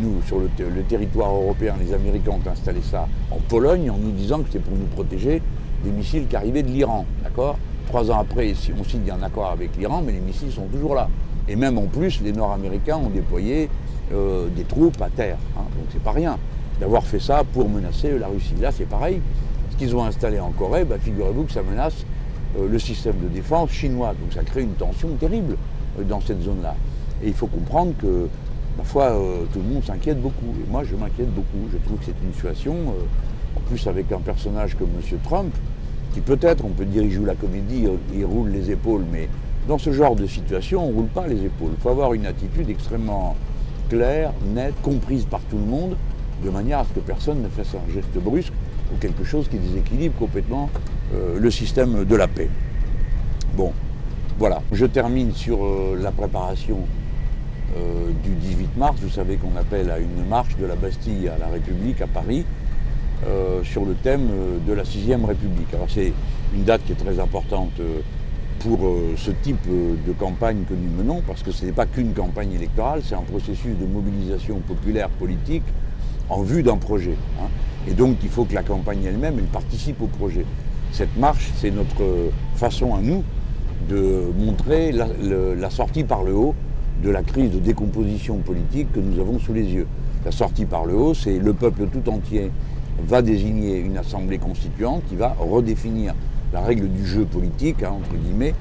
nous, 0.00 0.20
sur 0.26 0.38
le, 0.38 0.48
territoire 0.82 1.32
européen, 1.32 1.74
les 1.80 1.92
Américains 1.92 2.32
ont 2.32 2.50
installé 2.50 2.80
ça 2.82 3.08
en 3.30 3.38
Pologne 3.48 3.90
en 3.90 3.98
nous 3.98 4.10
disant 4.10 4.40
que 4.40 4.46
c'était 4.46 4.58
pour 4.58 4.76
nous 4.76 4.86
protéger 4.86 5.40
des 5.84 5.90
missiles 5.90 6.26
qui 6.26 6.36
arrivaient 6.36 6.62
de 6.62 6.70
l'Iran. 6.70 7.06
D'accord? 7.22 7.58
Trois 7.86 8.10
ans 8.10 8.18
après, 8.18 8.52
on 8.78 8.84
signe 8.84 9.10
un 9.10 9.22
accord 9.22 9.50
avec 9.50 9.76
l'Iran, 9.76 10.02
mais 10.04 10.12
les 10.12 10.20
missiles 10.20 10.50
sont 10.50 10.66
toujours 10.66 10.94
là. 10.94 11.08
Et 11.48 11.54
même 11.54 11.78
en 11.78 11.86
plus, 11.86 12.20
les 12.22 12.32
Nord-Américains 12.32 12.96
ont 12.96 13.10
déployé 13.10 13.68
euh, 14.12 14.48
des 14.54 14.64
troupes 14.64 15.00
à 15.00 15.08
terre. 15.08 15.38
Hein. 15.56 15.62
Donc 15.76 15.86
c'est 15.92 16.02
pas 16.02 16.12
rien 16.12 16.38
d'avoir 16.80 17.04
fait 17.04 17.20
ça 17.20 17.42
pour 17.52 17.68
menacer 17.68 18.18
la 18.18 18.28
Russie. 18.28 18.54
Là, 18.60 18.72
c'est 18.72 18.88
pareil. 18.88 19.20
Ce 19.70 19.76
qu'ils 19.76 19.94
ont 19.94 20.04
installé 20.04 20.40
en 20.40 20.50
Corée, 20.50 20.84
bah, 20.84 20.96
figurez-vous 21.00 21.44
que 21.44 21.52
ça 21.52 21.62
menace 21.62 22.04
euh, 22.58 22.68
le 22.68 22.78
système 22.78 23.16
de 23.22 23.28
défense 23.28 23.70
chinois. 23.70 24.14
Donc 24.20 24.32
ça 24.32 24.42
crée 24.42 24.62
une 24.62 24.74
tension 24.74 25.08
terrible 25.20 25.56
euh, 25.98 26.04
dans 26.04 26.20
cette 26.20 26.42
zone-là. 26.42 26.74
Et 27.22 27.28
il 27.28 27.34
faut 27.34 27.46
comprendre 27.46 27.92
que, 27.98 28.28
parfois, 28.76 29.16
tout 29.52 29.58
le 29.60 29.74
monde 29.74 29.84
s'inquiète 29.84 30.20
beaucoup. 30.20 30.54
Et 30.60 30.70
moi, 30.70 30.84
je 30.84 30.94
m'inquiète 30.94 31.32
beaucoup. 31.34 31.68
Je 31.72 31.78
trouve 31.78 31.98
que 31.98 32.04
c'est 32.06 32.24
une 32.24 32.32
situation, 32.32 32.74
en 33.56 33.60
plus 33.68 33.86
avec 33.86 34.12
un 34.12 34.20
personnage 34.20 34.74
comme 34.76 34.88
M. 34.88 35.18
Trump, 35.24 35.54
qui 36.14 36.20
peut-être, 36.20 36.64
on 36.64 36.70
peut 36.70 36.84
dire, 36.84 37.02
il 37.02 37.10
joue 37.10 37.24
la 37.24 37.34
comédie, 37.34 37.86
il 38.14 38.24
roule 38.24 38.50
les 38.50 38.70
épaules, 38.70 39.04
mais 39.10 39.28
dans 39.68 39.78
ce 39.78 39.92
genre 39.92 40.14
de 40.14 40.26
situation, 40.26 40.84
on 40.84 40.90
ne 40.90 40.94
roule 40.94 41.06
pas 41.06 41.26
les 41.26 41.44
épaules. 41.44 41.72
Il 41.76 41.82
faut 41.82 41.90
avoir 41.90 42.14
une 42.14 42.26
attitude 42.26 42.70
extrêmement 42.70 43.36
claire, 43.88 44.32
nette, 44.54 44.80
comprise 44.82 45.24
par 45.24 45.40
tout 45.50 45.58
le 45.58 45.64
monde, 45.64 45.96
de 46.44 46.50
manière 46.50 46.80
à 46.80 46.84
ce 46.84 46.92
que 46.92 47.00
personne 47.00 47.42
ne 47.42 47.48
fasse 47.48 47.74
un 47.74 47.92
geste 47.92 48.16
brusque 48.16 48.52
ou 48.92 48.96
quelque 48.98 49.24
chose 49.24 49.48
qui 49.48 49.58
déséquilibre 49.58 50.14
complètement 50.18 50.70
euh, 51.14 51.38
le 51.38 51.50
système 51.50 52.04
de 52.04 52.16
la 52.16 52.28
paix. 52.28 52.48
Bon, 53.56 53.72
voilà. 54.38 54.62
Je 54.72 54.86
termine 54.86 55.32
sur 55.32 55.64
euh, 55.64 55.98
la 56.00 56.12
préparation 56.12 56.78
euh, 57.76 58.10
du 58.22 58.30
18 58.34 58.76
mars. 58.76 58.96
Vous 59.00 59.10
savez 59.10 59.36
qu'on 59.36 59.56
appelle 59.56 59.90
à 59.90 59.98
une 59.98 60.26
marche 60.28 60.56
de 60.56 60.66
la 60.66 60.76
Bastille 60.76 61.28
à 61.28 61.38
la 61.38 61.48
République 61.48 62.00
à 62.00 62.06
Paris 62.06 62.44
sur 63.62 63.86
le 63.86 63.94
thème 63.94 64.28
de 64.66 64.72
la 64.74 64.82
6ème 64.82 65.24
République. 65.24 65.68
C'est 65.88 66.12
une 66.54 66.64
date 66.64 66.84
qui 66.84 66.92
est 66.92 66.96
très 66.96 67.18
importante 67.18 67.72
pour 68.60 68.86
euh, 68.86 69.14
ce 69.16 69.30
type 69.30 69.58
euh, 69.68 69.94
de 70.06 70.12
campagne 70.12 70.64
que 70.68 70.74
nous 70.74 70.90
menons, 70.90 71.22
parce 71.26 71.42
que 71.42 71.52
ce 71.52 71.64
n'est 71.64 71.72
pas 71.72 71.86
qu'une 71.86 72.12
campagne 72.12 72.52
électorale, 72.52 73.00
c'est 73.04 73.14
un 73.14 73.22
processus 73.22 73.76
de 73.78 73.86
mobilisation 73.86 74.60
populaire 74.60 75.08
politique 75.08 75.62
en 76.28 76.42
vue 76.42 76.62
d'un 76.62 76.76
projet. 76.76 77.14
Hein. 77.40 77.48
Et 77.88 77.94
donc 77.94 78.16
il 78.22 78.28
faut 78.28 78.44
que 78.44 78.54
la 78.54 78.62
campagne 78.62 79.04
elle-même, 79.04 79.36
elle 79.38 79.44
participe 79.44 80.00
au 80.02 80.06
projet. 80.06 80.44
Cette 80.92 81.16
marche, 81.16 81.52
c'est 81.56 81.70
notre 81.70 82.02
façon 82.56 82.94
à 82.94 83.00
nous 83.00 83.22
de 83.88 84.32
montrer 84.38 84.92
la, 84.92 85.70
sortie 85.70 86.04
par 86.04 86.24
le 86.24 86.34
haut 86.34 86.54
de 87.02 87.10
la 87.10 87.22
crise 87.22 87.52
de 87.52 87.58
décomposition 87.58 88.36
politique 88.38 88.92
que 88.92 89.00
nous 89.00 89.20
avons 89.20 89.38
sous 89.38 89.52
les 89.52 89.64
yeux. 89.64 89.86
La 90.24 90.32
sortie 90.32 90.64
par 90.64 90.84
le 90.84 90.94
haut, 90.94 91.14
c'est 91.14 91.38
le 91.38 91.52
peuple 91.52 91.86
tout 91.92 92.08
entier 92.10 92.50
va 93.06 93.22
désigner 93.22 93.78
une 93.78 93.98
assemblée 93.98 94.38
constituante 94.38 95.02
qui 95.08 95.16
va 95.16 95.36
redéfinir 95.38 96.14
la 96.52 96.60
règle 96.60 96.88
du 96.88 97.06
jeu 97.06 97.24
politique, 97.24 97.82
hein, 97.82 97.92
entre 97.98 98.16
guillemets, 98.16 98.54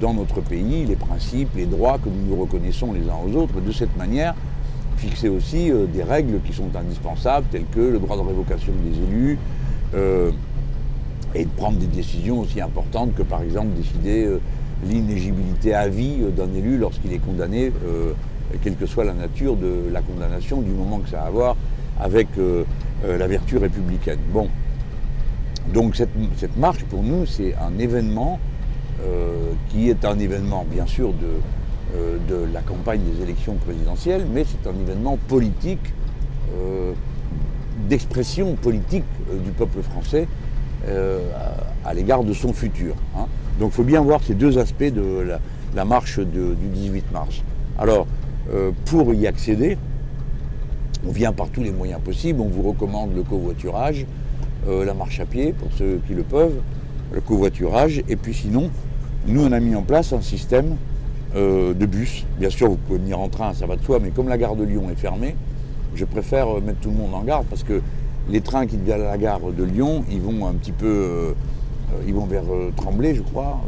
dans 0.00 0.14
notre 0.14 0.40
pays, 0.40 0.84
les 0.84 0.96
principes, 0.96 1.50
les 1.56 1.66
droits 1.66 1.98
que 1.98 2.08
nous 2.08 2.34
nous 2.34 2.40
reconnaissons 2.40 2.92
les 2.92 3.08
uns 3.08 3.18
aux 3.24 3.36
autres. 3.36 3.60
De 3.60 3.70
cette 3.70 3.96
manière, 3.96 4.34
fixer 4.96 5.28
aussi 5.28 5.70
euh, 5.70 5.86
des 5.86 6.02
règles 6.02 6.40
qui 6.44 6.52
sont 6.52 6.74
indispensables, 6.74 7.46
telles 7.50 7.66
que 7.70 7.80
le 7.80 7.98
droit 7.98 8.16
de 8.16 8.22
révocation 8.22 8.72
des 8.84 8.98
élus, 8.98 9.38
euh, 9.94 10.30
et 11.34 11.44
de 11.44 11.50
prendre 11.50 11.78
des 11.78 11.86
décisions 11.86 12.40
aussi 12.40 12.60
importantes 12.60 13.14
que 13.14 13.22
par 13.22 13.42
exemple 13.42 13.68
décider 13.76 14.24
euh, 14.24 14.40
l'inégibilité 14.84 15.74
à 15.74 15.88
vie 15.88 16.18
d'un 16.36 16.52
élu 16.54 16.78
lorsqu'il 16.78 17.12
est 17.12 17.18
condamné, 17.18 17.72
quelle 18.62 18.76
que 18.76 18.86
soit 18.86 19.04
la 19.04 19.14
nature 19.14 19.56
de 19.56 19.90
la 19.90 20.02
condamnation, 20.02 20.60
du 20.60 20.70
moment 20.70 20.98
que 20.98 21.08
ça 21.08 21.22
a 21.22 21.26
à 21.26 21.30
voir 21.30 21.56
avec 21.98 22.28
la 23.02 23.26
vertu 23.26 23.56
républicaine. 23.56 24.18
Bon, 24.32 24.48
donc 25.72 25.96
cette, 25.96 26.56
marche 26.56 26.84
pour 26.84 27.02
nous 27.02 27.24
c'est 27.26 27.54
un 27.54 27.78
événement 27.78 28.38
qui 29.70 29.88
est 29.88 30.04
un 30.04 30.18
événement 30.18 30.66
bien 30.70 30.86
sûr 30.86 31.12
de, 31.14 31.40
euh, 31.94 32.46
la 32.52 32.62
campagne 32.62 33.00
des 33.00 33.22
élections 33.22 33.54
présidentielles, 33.54 34.26
mais 34.32 34.44
c'est 34.44 34.68
un 34.68 34.74
événement 34.74 35.18
politique, 35.28 35.92
euh, 36.58 36.92
d'expression 37.88 38.54
politique 38.56 39.04
euh, 39.30 39.38
du 39.38 39.50
peuple 39.50 39.82
français 39.82 40.26
à, 41.84 41.94
l'égard 41.94 42.22
de 42.22 42.32
son 42.32 42.52
futur. 42.52 42.94
Hein. 43.16 43.26
Donc 43.60 43.72
il 43.72 43.74
faut 43.74 43.84
bien 43.84 44.00
voir 44.00 44.20
ces 44.22 44.34
deux 44.34 44.58
aspects 44.58 44.84
de 44.84 45.26
la, 45.74 45.84
marche 45.84 46.18
du 46.18 46.54
18 46.74 47.12
mars. 47.12 47.42
Alors, 47.78 48.06
pour 48.86 49.12
y 49.12 49.26
accéder, 49.26 49.76
on 51.06 51.10
vient 51.10 51.32
par 51.32 51.48
tous 51.48 51.62
les 51.62 51.70
moyens 51.70 52.00
possibles, 52.00 52.40
on 52.40 52.48
vous 52.48 52.62
recommande 52.62 53.14
le 53.14 53.22
covoiturage, 53.22 54.06
la 54.66 54.94
marche 54.94 55.20
à 55.20 55.26
pied 55.26 55.52
pour 55.52 55.68
ceux 55.76 56.00
qui 56.06 56.14
le 56.14 56.22
peuvent, 56.22 56.60
le 57.12 57.20
covoiturage, 57.20 58.02
et 58.08 58.16
puis 58.16 58.34
sinon, 58.34 58.70
nous 59.26 59.44
on 59.44 59.52
a 59.52 59.60
mis 59.60 59.74
en 59.74 59.82
place 59.82 60.12
un 60.12 60.20
système 60.20 60.76
euh, 61.34 61.74
de 61.74 61.84
bus. 61.86 62.24
Bien 62.38 62.50
sûr, 62.50 62.70
vous 62.70 62.76
pouvez 62.76 62.98
venir 62.98 63.18
en 63.18 63.28
train, 63.28 63.52
ça 63.52 63.66
va 63.66 63.76
de 63.76 63.82
soi, 63.82 63.98
mais 64.00 64.10
comme 64.10 64.28
la 64.28 64.38
gare 64.38 64.56
de 64.56 64.64
Lyon 64.64 64.84
est 64.90 64.98
fermée, 64.98 65.36
je 65.94 66.04
préfère 66.04 66.48
euh, 66.48 66.60
mettre 66.60 66.80
tout 66.80 66.90
le 66.90 66.96
monde 66.96 67.14
en 67.14 67.22
garde 67.22 67.46
parce 67.50 67.62
que 67.62 67.82
les 68.30 68.40
trains 68.40 68.66
qui 68.66 68.76
viennent 68.78 69.02
à 69.02 69.10
la 69.10 69.18
gare 69.18 69.40
de 69.40 69.64
Lyon, 69.64 70.04
ils 70.10 70.20
vont 70.20 70.46
un 70.46 70.54
petit 70.54 70.72
peu, 70.72 70.86
euh, 70.86 71.32
ils 72.06 72.14
vont 72.14 72.26
vers 72.26 72.44
Tremblay, 72.76 73.14
je 73.14 73.22
crois, 73.22 73.60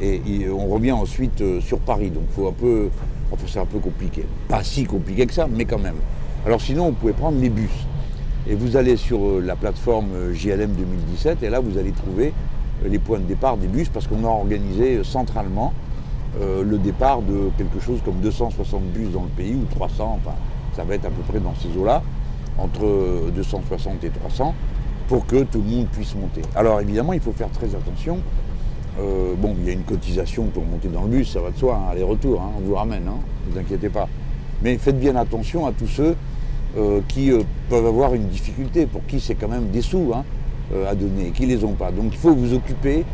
et, 0.00 0.48
on 0.48 0.66
revient 0.66 0.92
ensuite 0.92 1.42
sur 1.60 1.78
Paris. 1.78 2.10
Donc, 2.10 2.24
faut 2.30 2.48
un 2.48 2.52
peu, 2.52 2.88
enfin, 3.32 3.44
c'est 3.46 3.58
un 3.58 3.66
peu 3.66 3.78
compliqué. 3.78 4.24
Pas 4.48 4.64
si 4.64 4.84
compliqué 4.84 5.26
que 5.26 5.34
ça, 5.34 5.46
mais 5.50 5.64
quand 5.64 5.78
même. 5.78 5.96
Alors, 6.46 6.60
sinon, 6.60 6.86
vous 6.86 6.92
pouvez 6.92 7.12
prendre 7.12 7.38
les 7.38 7.50
bus. 7.50 7.70
Et 8.48 8.54
vous 8.54 8.76
allez 8.76 8.96
sur 8.96 9.40
la 9.40 9.56
plateforme 9.56 10.32
JLM 10.32 10.72
2017, 10.72 11.42
et 11.42 11.50
là, 11.50 11.60
vous 11.60 11.76
allez 11.76 11.92
trouver 11.92 12.32
les 12.86 12.98
points 12.98 13.18
de 13.18 13.24
départ 13.24 13.56
des 13.56 13.66
bus 13.66 13.88
parce 13.88 14.06
qu'on 14.06 14.24
a 14.24 14.28
organisé 14.28 15.04
centralement 15.04 15.72
euh, 16.40 16.62
le 16.62 16.78
départ 16.78 17.22
de 17.22 17.50
quelque 17.58 17.80
chose 17.80 18.00
comme 18.04 18.20
260 18.20 18.82
bus 18.92 19.10
dans 19.10 19.22
le 19.22 19.28
pays, 19.28 19.54
ou 19.54 19.64
300, 19.74 20.18
enfin 20.20 20.36
ça 20.76 20.84
va 20.84 20.94
être 20.94 21.04
à 21.04 21.10
peu 21.10 21.22
près 21.28 21.40
dans 21.40 21.54
ces 21.56 21.76
eaux-là, 21.76 22.02
entre 22.58 23.30
260 23.34 24.04
et 24.04 24.10
300, 24.10 24.54
pour 25.10 25.26
que 25.26 25.42
tout 25.42 25.58
le 25.58 25.68
monde 25.68 25.86
puisse 25.88 26.14
monter. 26.14 26.40
Alors 26.54 26.80
évidemment, 26.80 27.12
il 27.12 27.20
faut 27.20 27.32
faire 27.32 27.50
très 27.50 27.74
attention. 27.74 28.18
Euh, 28.98 29.34
bon, 29.36 29.56
il 29.58 29.66
y 29.66 29.70
a 29.70 29.72
une 29.72 29.82
cotisation 29.82 30.44
pour 30.46 30.64
monter 30.64 30.88
dans 30.88 31.02
le 31.02 31.08
bus, 31.08 31.32
ça 31.32 31.40
va 31.40 31.50
de 31.50 31.58
soi, 31.58 31.76
hein, 31.76 31.90
aller-retour, 31.90 32.40
hein, 32.40 32.52
on 32.56 32.60
vous 32.60 32.74
ramène, 32.76 33.08
hein, 33.08 33.18
ne 33.46 33.52
vous 33.52 33.58
inquiétez 33.58 33.88
pas. 33.88 34.08
Mais 34.62 34.78
faites 34.78 34.98
bien 34.98 35.16
attention 35.16 35.66
à 35.66 35.72
tous 35.72 35.88
ceux 35.88 36.14
euh, 36.78 37.00
qui 37.08 37.32
peuvent 37.68 37.86
avoir 37.86 38.14
une 38.14 38.28
difficulté, 38.28 38.86
pour 38.86 39.04
qui 39.06 39.18
c'est 39.20 39.34
quand 39.34 39.48
même 39.48 39.70
des 39.70 39.82
sous 39.82 40.12
à 40.14 40.94
donner, 40.94 41.30
qui 41.30 41.42
ne 41.42 41.48
les 41.48 41.64
ont 41.64 41.72
pas. 41.72 41.90
Donc 41.90 42.12
il 42.12 42.18
faut 42.18 42.32
vous 42.32 42.54
occuper 42.54 43.04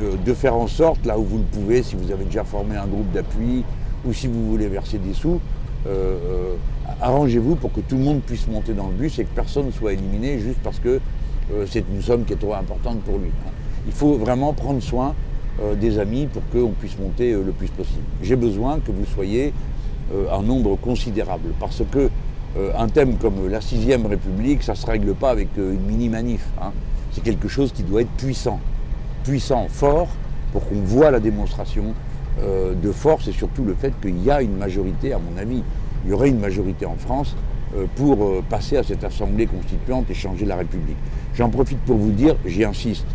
euh, 0.00 0.16
de 0.24 0.34
faire 0.34 0.54
en 0.54 0.66
sorte, 0.66 1.04
là 1.04 1.18
où 1.18 1.24
vous 1.24 1.38
le 1.38 1.44
pouvez, 1.44 1.82
si 1.82 1.96
vous 1.96 2.12
avez 2.12 2.24
déjà 2.24 2.44
formé 2.44 2.76
un 2.76 2.86
groupe 2.86 3.10
d'appui 3.12 3.64
ou 4.06 4.12
si 4.12 4.28
vous 4.28 4.50
voulez 4.50 4.68
verser 4.68 4.98
des 4.98 5.14
sous, 5.14 5.40
euh, 5.86 5.88
euh, 5.88 6.54
arrangez-vous 7.00 7.56
pour 7.56 7.72
que 7.72 7.80
tout 7.80 7.96
le 7.96 8.04
monde 8.04 8.20
puisse 8.20 8.46
monter 8.46 8.72
dans 8.74 8.88
le 8.88 8.92
bus 8.92 9.18
et 9.18 9.24
que 9.24 9.34
personne 9.34 9.66
ne 9.66 9.70
soit 9.70 9.94
éliminé 9.94 10.38
juste 10.38 10.58
parce 10.62 10.78
que 10.78 11.00
c'est 11.66 11.84
une 11.92 12.02
somme 12.02 12.24
qui 12.24 12.32
est 12.34 12.36
trop 12.36 12.54
importante 12.54 13.00
pour 13.00 13.18
lui. 13.18 13.30
Hein. 13.46 13.50
Il 13.86 13.92
faut 13.92 14.14
vraiment 14.14 14.52
prendre 14.52 14.80
soin 14.82 15.14
des 15.80 15.98
amis 15.98 16.26
pour 16.26 16.42
qu'on 16.52 16.70
puisse 16.70 16.98
monter 16.98 17.32
le 17.32 17.52
plus 17.52 17.68
possible. 17.68 18.04
J'ai 18.22 18.36
besoin 18.36 18.78
que 18.78 18.92
vous 18.92 19.04
soyez 19.04 19.52
un 20.30 20.42
nombre 20.42 20.76
considérable 20.76 21.50
parce 21.58 21.82
que 21.90 22.08
un 22.76 22.88
thème 22.88 23.16
comme 23.16 23.48
la 23.48 23.60
sixième 23.60 24.06
République, 24.06 24.62
ça 24.62 24.72
ne 24.72 24.76
se 24.76 24.86
règle 24.86 25.14
pas 25.14 25.30
avec 25.30 25.48
une 25.56 25.80
mini-manif. 25.80 26.46
Hein. 26.62 26.72
C'est 27.12 27.22
quelque 27.22 27.48
chose 27.48 27.72
qui 27.72 27.82
doit 27.82 28.02
être 28.02 28.12
puissant 28.12 28.60
puissant, 29.22 29.66
fort, 29.68 30.08
pour 30.52 30.68
qu'on 30.68 30.80
voit 30.80 31.10
la 31.10 31.20
démonstration 31.20 31.94
euh, 32.40 32.74
de 32.74 32.90
force 32.90 33.28
et 33.28 33.32
surtout 33.32 33.64
le 33.64 33.74
fait 33.74 33.92
qu'il 34.00 34.22
y 34.22 34.30
a 34.30 34.42
une 34.42 34.56
majorité, 34.56 35.12
à 35.12 35.18
mon 35.18 35.36
avis, 35.40 35.62
il 36.04 36.10
y 36.10 36.12
aurait 36.12 36.30
une 36.30 36.40
majorité 36.40 36.86
en 36.86 36.96
France 36.96 37.36
euh, 37.36 37.49
pour 37.96 38.24
euh, 38.24 38.42
passer 38.48 38.76
à 38.76 38.82
cette 38.82 39.04
assemblée 39.04 39.46
constituante 39.46 40.10
et 40.10 40.14
changer 40.14 40.44
la 40.44 40.56
République. 40.56 40.96
J'en 41.34 41.48
profite 41.48 41.78
pour 41.80 41.96
vous 41.96 42.10
dire, 42.10 42.36
j'y 42.44 42.64
insiste, 42.64 43.06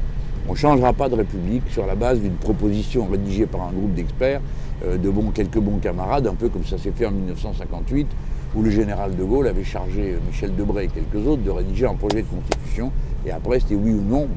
on 0.48 0.52
ne 0.54 0.58
changera 0.58 0.94
pas 0.94 1.10
de 1.10 1.15
République 1.15 1.63
sur 1.70 1.86
la 1.86 1.96
base 1.96 2.20
d'une 2.20 2.36
proposition 2.36 3.06
rédigée 3.06 3.46
par 3.46 3.63
un 3.63 3.72
groupe 3.72 3.94
d'experts, 3.94 4.41
de 4.86 5.10
bons, 5.10 5.32
quelques 5.32 5.58
bons 5.58 5.80
camarades, 5.80 6.28
un 6.28 6.36
peu 6.36 6.50
comme 6.50 6.65
ça 6.65 6.78
s'est 6.78 6.91
fait 6.91 7.06
en 7.06 7.12
1958, 7.12 8.08
où 8.56 8.62
le 8.62 8.70
général 8.70 9.15
de 9.15 9.24
Gaulle 9.24 9.48
avait 9.48 9.63
chargé 9.63 10.15
Michel 10.28 10.56
Debré 10.56 10.86
et 10.86 10.88
quelques 10.88 11.28
autres 11.28 11.41
de 11.41 11.50
rédiger 11.50 11.88
un 11.88 11.96
projet 11.96 12.22
de 12.22 12.28
constitution, 12.28 12.91
et 13.26 13.32
après 13.32 13.60
c'était 13.60 13.76
oui 13.76 13.91
ou 13.91 14.02
non. 14.02 14.28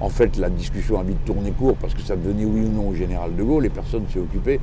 En 0.00 0.08
fait, 0.08 0.36
la 0.36 0.50
discussion 0.50 1.00
a 1.00 1.02
vite 1.02 1.24
tourné 1.24 1.52
court 1.52 1.76
parce 1.76 1.94
que 1.94 2.02
ça 2.02 2.16
devenait 2.16 2.44
oui 2.44 2.60
ou 2.60 2.68
non 2.68 2.88
au 2.88 2.94
général 2.94 3.34
de 3.34 3.42
Gaulle 3.42 3.66
et 3.66 3.70
personne 3.70 4.02
ne 4.02 4.08
s'est 4.08 4.18
occupé 4.18 4.60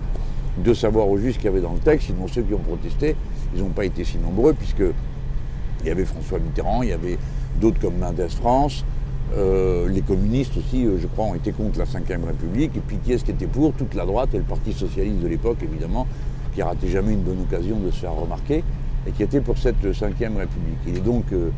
de 0.58 0.74
savoir 0.74 1.10
au 1.10 1.18
juste 1.18 1.36
ce 1.36 1.40
qu'il 1.40 1.46
y 1.46 1.54
avait 1.54 1.62
dans 1.62 1.74
le 1.74 1.80
texte. 1.80 2.08
Sinon, 2.08 2.28
ceux 2.28 2.44
qui 2.44 2.54
ont 2.54 2.60
protesté, 2.60 3.16
ils 3.56 3.62
n'ont 3.62 3.70
pas 3.70 3.86
été 3.86 4.04
si 4.04 4.18
nombreux 4.18 4.54
puisque 4.54 4.84
il 5.82 5.88
y 5.88 5.92
avait 5.92 6.06
François 6.06 6.40
Mitterrand, 6.40 6.84
il 6.84 6.90
y 6.90 6.94
avait 6.94 7.18
d'autres 7.60 7.80
comme 7.80 7.98
Mendes 7.98 8.28
France, 8.30 8.86
euh, 9.36 9.90
les 9.90 10.02
communistes 10.02 10.56
aussi, 10.58 10.86
euh, 10.86 10.98
je 11.00 11.08
crois, 11.08 11.26
ont 11.26 11.36
été 11.36 11.52
contre 11.52 11.80
la 11.80 11.86
Ve 11.86 12.26
République. 12.26 12.76
Et 12.76 12.82
puis 12.82 12.98
qui 12.98 13.14
est-ce 13.14 13.26
qui 13.26 13.32
était 13.32 13.48
pour? 13.48 13.74
Toute 13.74 13.96
la 13.96 14.06
droite 14.06 14.30
et 14.34 14.38
le 14.38 14.44
Parti 14.44 14.74
socialiste 14.74 15.20
de 15.20 15.28
l'époque, 15.28 15.58
évidemment, 15.64 16.08
qui 16.54 16.62
ratait 16.62 16.90
jamais 16.90 17.14
une 17.14 17.22
bonne 17.22 17.42
occasion 17.42 17.78
de 17.78 17.90
se 17.90 18.02
faire 18.02 18.14
remarquer 18.14 18.64
et 19.08 19.12
qui 19.12 19.24
était 19.24 19.42
pour 19.42 19.58
cette 19.58 19.78
Ve 19.84 19.88
République. 19.88 20.78
Il 20.88 20.98
est 20.98 21.02
donc 21.02 21.26
euh, 21.34 21.50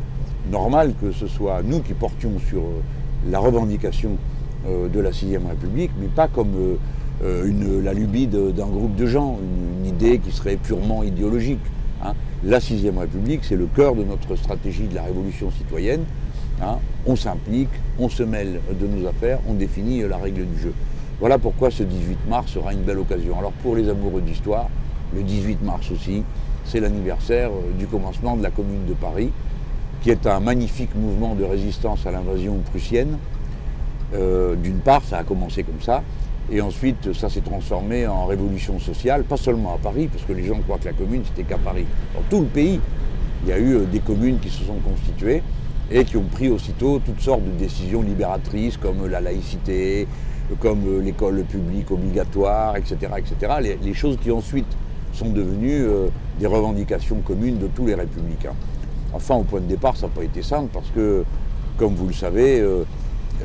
normal 0.50 0.94
que 1.00 1.12
ce 1.12 1.26
soit 1.26 1.62
nous 1.62 1.80
qui 1.80 1.92
portions 1.92 2.32
sur 2.48 2.62
la 3.28 3.38
revendication 3.38 4.12
de 4.66 4.98
la 4.98 5.12
sixième 5.12 5.46
République, 5.46 5.92
mais 6.00 6.08
pas 6.08 6.26
comme 6.26 6.76
une, 7.24 7.82
la 7.82 7.92
lubie 7.92 8.26
d'un 8.26 8.66
groupe 8.66 8.94
de 8.96 9.06
gens, 9.06 9.38
une, 9.40 9.86
idée 9.86 10.18
qui 10.18 10.32
serait 10.32 10.56
purement 10.56 11.02
idéologique. 11.02 11.60
Hein. 12.04 12.12
La 12.44 12.60
sixième 12.60 12.98
République, 12.98 13.44
c'est 13.44 13.56
le 13.56 13.66
cœur 13.66 13.94
de 13.94 14.02
notre 14.02 14.36
stratégie 14.36 14.88
de 14.88 14.94
la 14.94 15.04
révolution 15.04 15.50
citoyenne. 15.50 16.04
Hein. 16.60 16.78
On 17.06 17.16
s'implique, 17.16 17.70
on 17.98 18.08
se 18.08 18.22
mêle 18.22 18.60
de 18.78 18.86
nos 18.86 19.06
affaires, 19.06 19.38
on 19.48 19.54
définit 19.54 20.02
la 20.08 20.16
règle 20.16 20.44
du 20.44 20.60
jeu. 20.60 20.74
Voilà 21.20 21.38
pourquoi 21.38 21.70
ce 21.70 21.82
18 21.82 22.18
mars 22.28 22.52
sera 22.52 22.72
une 22.72 22.82
belle 22.82 22.98
occasion. 22.98 23.38
Alors 23.38 23.52
pour 23.52 23.76
les 23.76 23.88
amoureux 23.88 24.20
d'histoire, 24.20 24.68
le 25.14 25.22
18 25.22 25.62
mars 25.62 25.90
aussi, 25.90 26.24
c'est 26.64 26.80
l'anniversaire 26.80 27.50
du 27.78 27.86
commencement 27.86 28.36
de 28.36 28.42
la 28.42 28.50
Commune 28.50 28.84
de 28.86 28.94
Paris 28.94 29.30
qui 30.02 30.10
est 30.10 30.26
un 30.26 30.40
magnifique 30.40 30.94
mouvement 30.94 31.34
de 31.34 31.42
résistance 31.44 32.06
à 32.06 32.12
l'invasion 32.12 32.58
prussienne. 32.70 33.18
Euh, 34.14 34.54
d'une 34.54 34.78
part, 34.78 35.02
ça 35.02 35.18
a 35.18 35.24
commencé 35.24 35.64
comme 35.64 35.80
ça, 35.80 36.02
et 36.50 36.60
ensuite 36.60 37.12
ça 37.12 37.28
s'est 37.28 37.40
transformé 37.40 38.06
en 38.06 38.26
révolution 38.26 38.78
sociale, 38.78 39.24
pas 39.24 39.36
seulement 39.36 39.74
à 39.74 39.78
Paris, 39.78 40.08
parce 40.10 40.24
que 40.24 40.32
les 40.32 40.44
gens 40.44 40.58
croient 40.60 40.78
que 40.78 40.86
la 40.86 40.92
commune 40.92 41.22
c'était 41.24 41.48
qu'à 41.48 41.58
Paris. 41.58 41.86
Dans 42.14 42.22
tout 42.30 42.40
le 42.40 42.46
pays, 42.46 42.80
il 43.44 43.48
y 43.48 43.52
a 43.52 43.58
eu 43.58 43.74
euh, 43.74 43.84
des 43.84 44.00
communes 44.00 44.38
qui 44.38 44.50
se 44.50 44.64
sont 44.64 44.78
constituées 44.84 45.42
et 45.90 46.04
qui 46.04 46.16
ont 46.16 46.24
pris 46.30 46.48
aussitôt 46.48 47.00
toutes 47.04 47.20
sortes 47.20 47.44
de 47.44 47.50
décisions 47.52 48.02
libératrices 48.02 48.76
comme 48.76 49.06
la 49.06 49.20
laïcité, 49.20 50.06
comme 50.60 50.86
euh, 50.86 51.02
l'école 51.02 51.44
publique 51.44 51.90
obligatoire, 51.90 52.76
etc. 52.76 52.96
etc. 53.18 53.76
Les, 53.82 53.94
choses 53.94 54.16
qui 54.22 54.30
ensuite 54.30 54.66
sont 55.12 55.30
devenues 55.30 55.86
des 56.38 56.46
revendications 56.46 57.20
communes 57.20 57.58
de 57.58 57.68
tous 57.68 57.86
les 57.86 57.94
républicains. 57.94 58.52
Enfin, 59.12 59.36
au 59.36 59.44
point 59.44 59.60
de 59.60 59.66
départ, 59.66 59.96
ça 59.96 60.06
n'a 60.06 60.12
pas 60.12 60.24
été 60.24 60.42
simple 60.42 60.68
parce 60.72 60.90
que, 60.90 61.24
comme 61.78 61.94
vous 61.94 62.06
le 62.06 62.12
savez, 62.12 62.60
euh, 62.60 62.84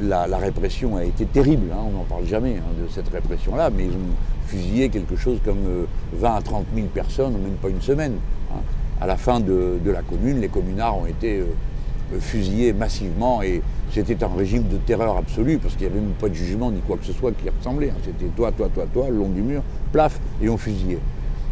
la, 0.01 0.37
répression 0.37 0.97
a 0.97 1.03
été 1.03 1.25
terrible. 1.25 1.67
Hein, 1.73 1.83
on 1.87 1.97
n'en 1.97 2.03
parle 2.03 2.25
jamais 2.25 2.57
hein, 2.57 2.83
de 2.83 2.87
cette 2.91 3.09
répression-là, 3.09 3.69
mais 3.69 3.85
ils 3.85 3.91
ont 3.91 4.15
fusillé 4.47 4.89
quelque 4.89 5.15
chose 5.15 5.39
comme 5.43 5.85
20 6.13 6.29
euh, 6.29 6.37
à 6.37 6.41
30 6.41 6.65
000 6.75 6.87
personnes 6.87 7.35
en 7.35 7.39
même 7.39 7.57
pas 7.61 7.69
une 7.69 7.81
semaine. 7.81 8.15
Hein. 8.51 8.61
À 8.99 9.07
la 9.07 9.17
fin 9.17 9.39
de, 9.39 9.79
la 9.85 10.01
commune, 10.01 10.39
les 10.39 10.49
communards 10.49 10.97
ont 10.97 11.05
été 11.05 11.39
euh, 11.39 12.19
fusillés 12.19 12.73
massivement 12.73 13.41
et 13.41 13.61
c'était 13.91 14.23
un 14.23 14.29
régime 14.35 14.63
de 14.69 14.77
terreur 14.77 15.17
absolue 15.17 15.57
parce 15.57 15.75
qu'il 15.75 15.87
n'y 15.87 15.93
avait 15.93 16.01
même 16.01 16.13
pas 16.13 16.29
de 16.29 16.33
jugement 16.33 16.71
ni 16.71 16.79
quoi 16.79 16.97
que 16.97 17.05
ce 17.05 17.13
soit 17.13 17.31
qui 17.31 17.49
ressemblait. 17.49 17.91
C'était 18.03 18.31
toi, 18.35 18.51
toi, 18.51 18.69
toi, 18.73 18.85
toi, 18.93 19.09
le 19.09 19.17
long 19.17 19.29
du 19.29 19.41
mur, 19.41 19.63
plaf, 19.91 20.19
et 20.41 20.49
on 20.49 20.57
fusillait. 20.57 20.99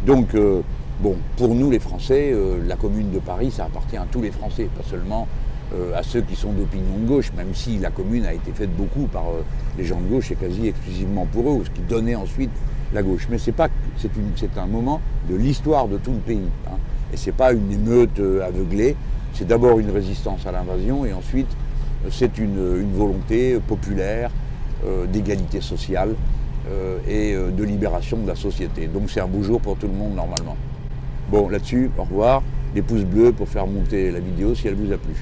Donc, 0.06 0.34
euh, 0.34 0.62
bon, 1.02 1.16
pour 1.36 1.54
nous 1.54 1.70
les 1.70 1.78
Français, 1.78 2.30
euh, 2.32 2.58
la 2.66 2.76
commune 2.76 3.10
de 3.10 3.18
Paris, 3.18 3.50
ça 3.50 3.64
appartient 3.64 3.96
à 3.96 4.06
tous 4.10 4.22
les 4.22 4.30
Français, 4.30 4.68
pas 4.76 4.84
seulement 4.88 5.28
euh, 5.74 5.96
à 5.96 6.02
ceux 6.02 6.20
qui 6.22 6.36
sont 6.36 6.52
d'opinion 6.52 6.98
de 7.02 7.06
gauche, 7.06 7.32
même 7.36 7.54
si 7.54 7.78
la 7.78 7.90
commune 7.90 8.26
a 8.26 8.32
été 8.32 8.52
faite 8.52 8.74
beaucoup 8.76 9.06
par 9.06 9.24
les 9.78 9.84
gens 9.84 10.00
de 10.00 10.08
gauche 10.08 10.30
et 10.30 10.34
quasi 10.34 10.68
exclusivement 10.68 11.26
pour 11.32 11.50
eux, 11.50 11.62
ce 11.64 11.70
qui 11.70 11.82
donnait 11.82 12.16
ensuite 12.16 12.50
la 12.92 13.02
gauche. 13.02 13.28
Mais 13.30 13.38
c'est 13.38 13.52
pas, 13.52 13.68
c'est 13.96 14.58
un 14.58 14.66
moment 14.66 15.00
de 15.28 15.36
l'histoire 15.36 15.88
de 15.88 15.98
tout 15.98 16.12
le 16.12 16.18
pays. 16.18 16.48
Hein. 16.66 16.76
Et 17.12 17.16
c'est 17.16 17.32
pas 17.32 17.52
une 17.52 17.70
émeute 17.72 18.20
aveuglée. 18.44 18.96
C'est 19.34 19.46
d'abord 19.46 19.78
une 19.78 19.90
résistance 19.90 20.46
à 20.46 20.52
l'invasion 20.52 21.04
et 21.04 21.12
ensuite 21.12 21.48
c'est 22.08 22.38
une, 22.38 22.92
volonté 22.94 23.58
populaire 23.60 24.30
euh, 24.84 25.06
d'égalité 25.06 25.60
sociale 25.60 26.14
euh, 26.68 26.98
et 27.06 27.34
euh, 27.34 27.50
de 27.50 27.64
libération 27.64 28.16
de 28.18 28.26
la 28.26 28.34
société. 28.34 28.86
Donc 28.86 29.10
c'est 29.10 29.20
un 29.20 29.26
beau 29.26 29.42
jour 29.42 29.60
pour 29.60 29.76
tout 29.76 29.86
le 29.86 29.92
monde 29.92 30.14
normalement. 30.14 30.56
Bon, 31.30 31.48
là-dessus, 31.48 31.90
au 31.98 32.02
revoir. 32.02 32.42
Les 32.74 32.82
pouces 32.82 33.04
bleus 33.04 33.32
pour 33.32 33.48
faire 33.48 33.66
monter 33.66 34.10
la 34.10 34.20
vidéo 34.20 34.54
si 34.54 34.68
elle 34.68 34.76
vous 34.76 34.92
a 34.92 34.96
plu. 34.96 35.14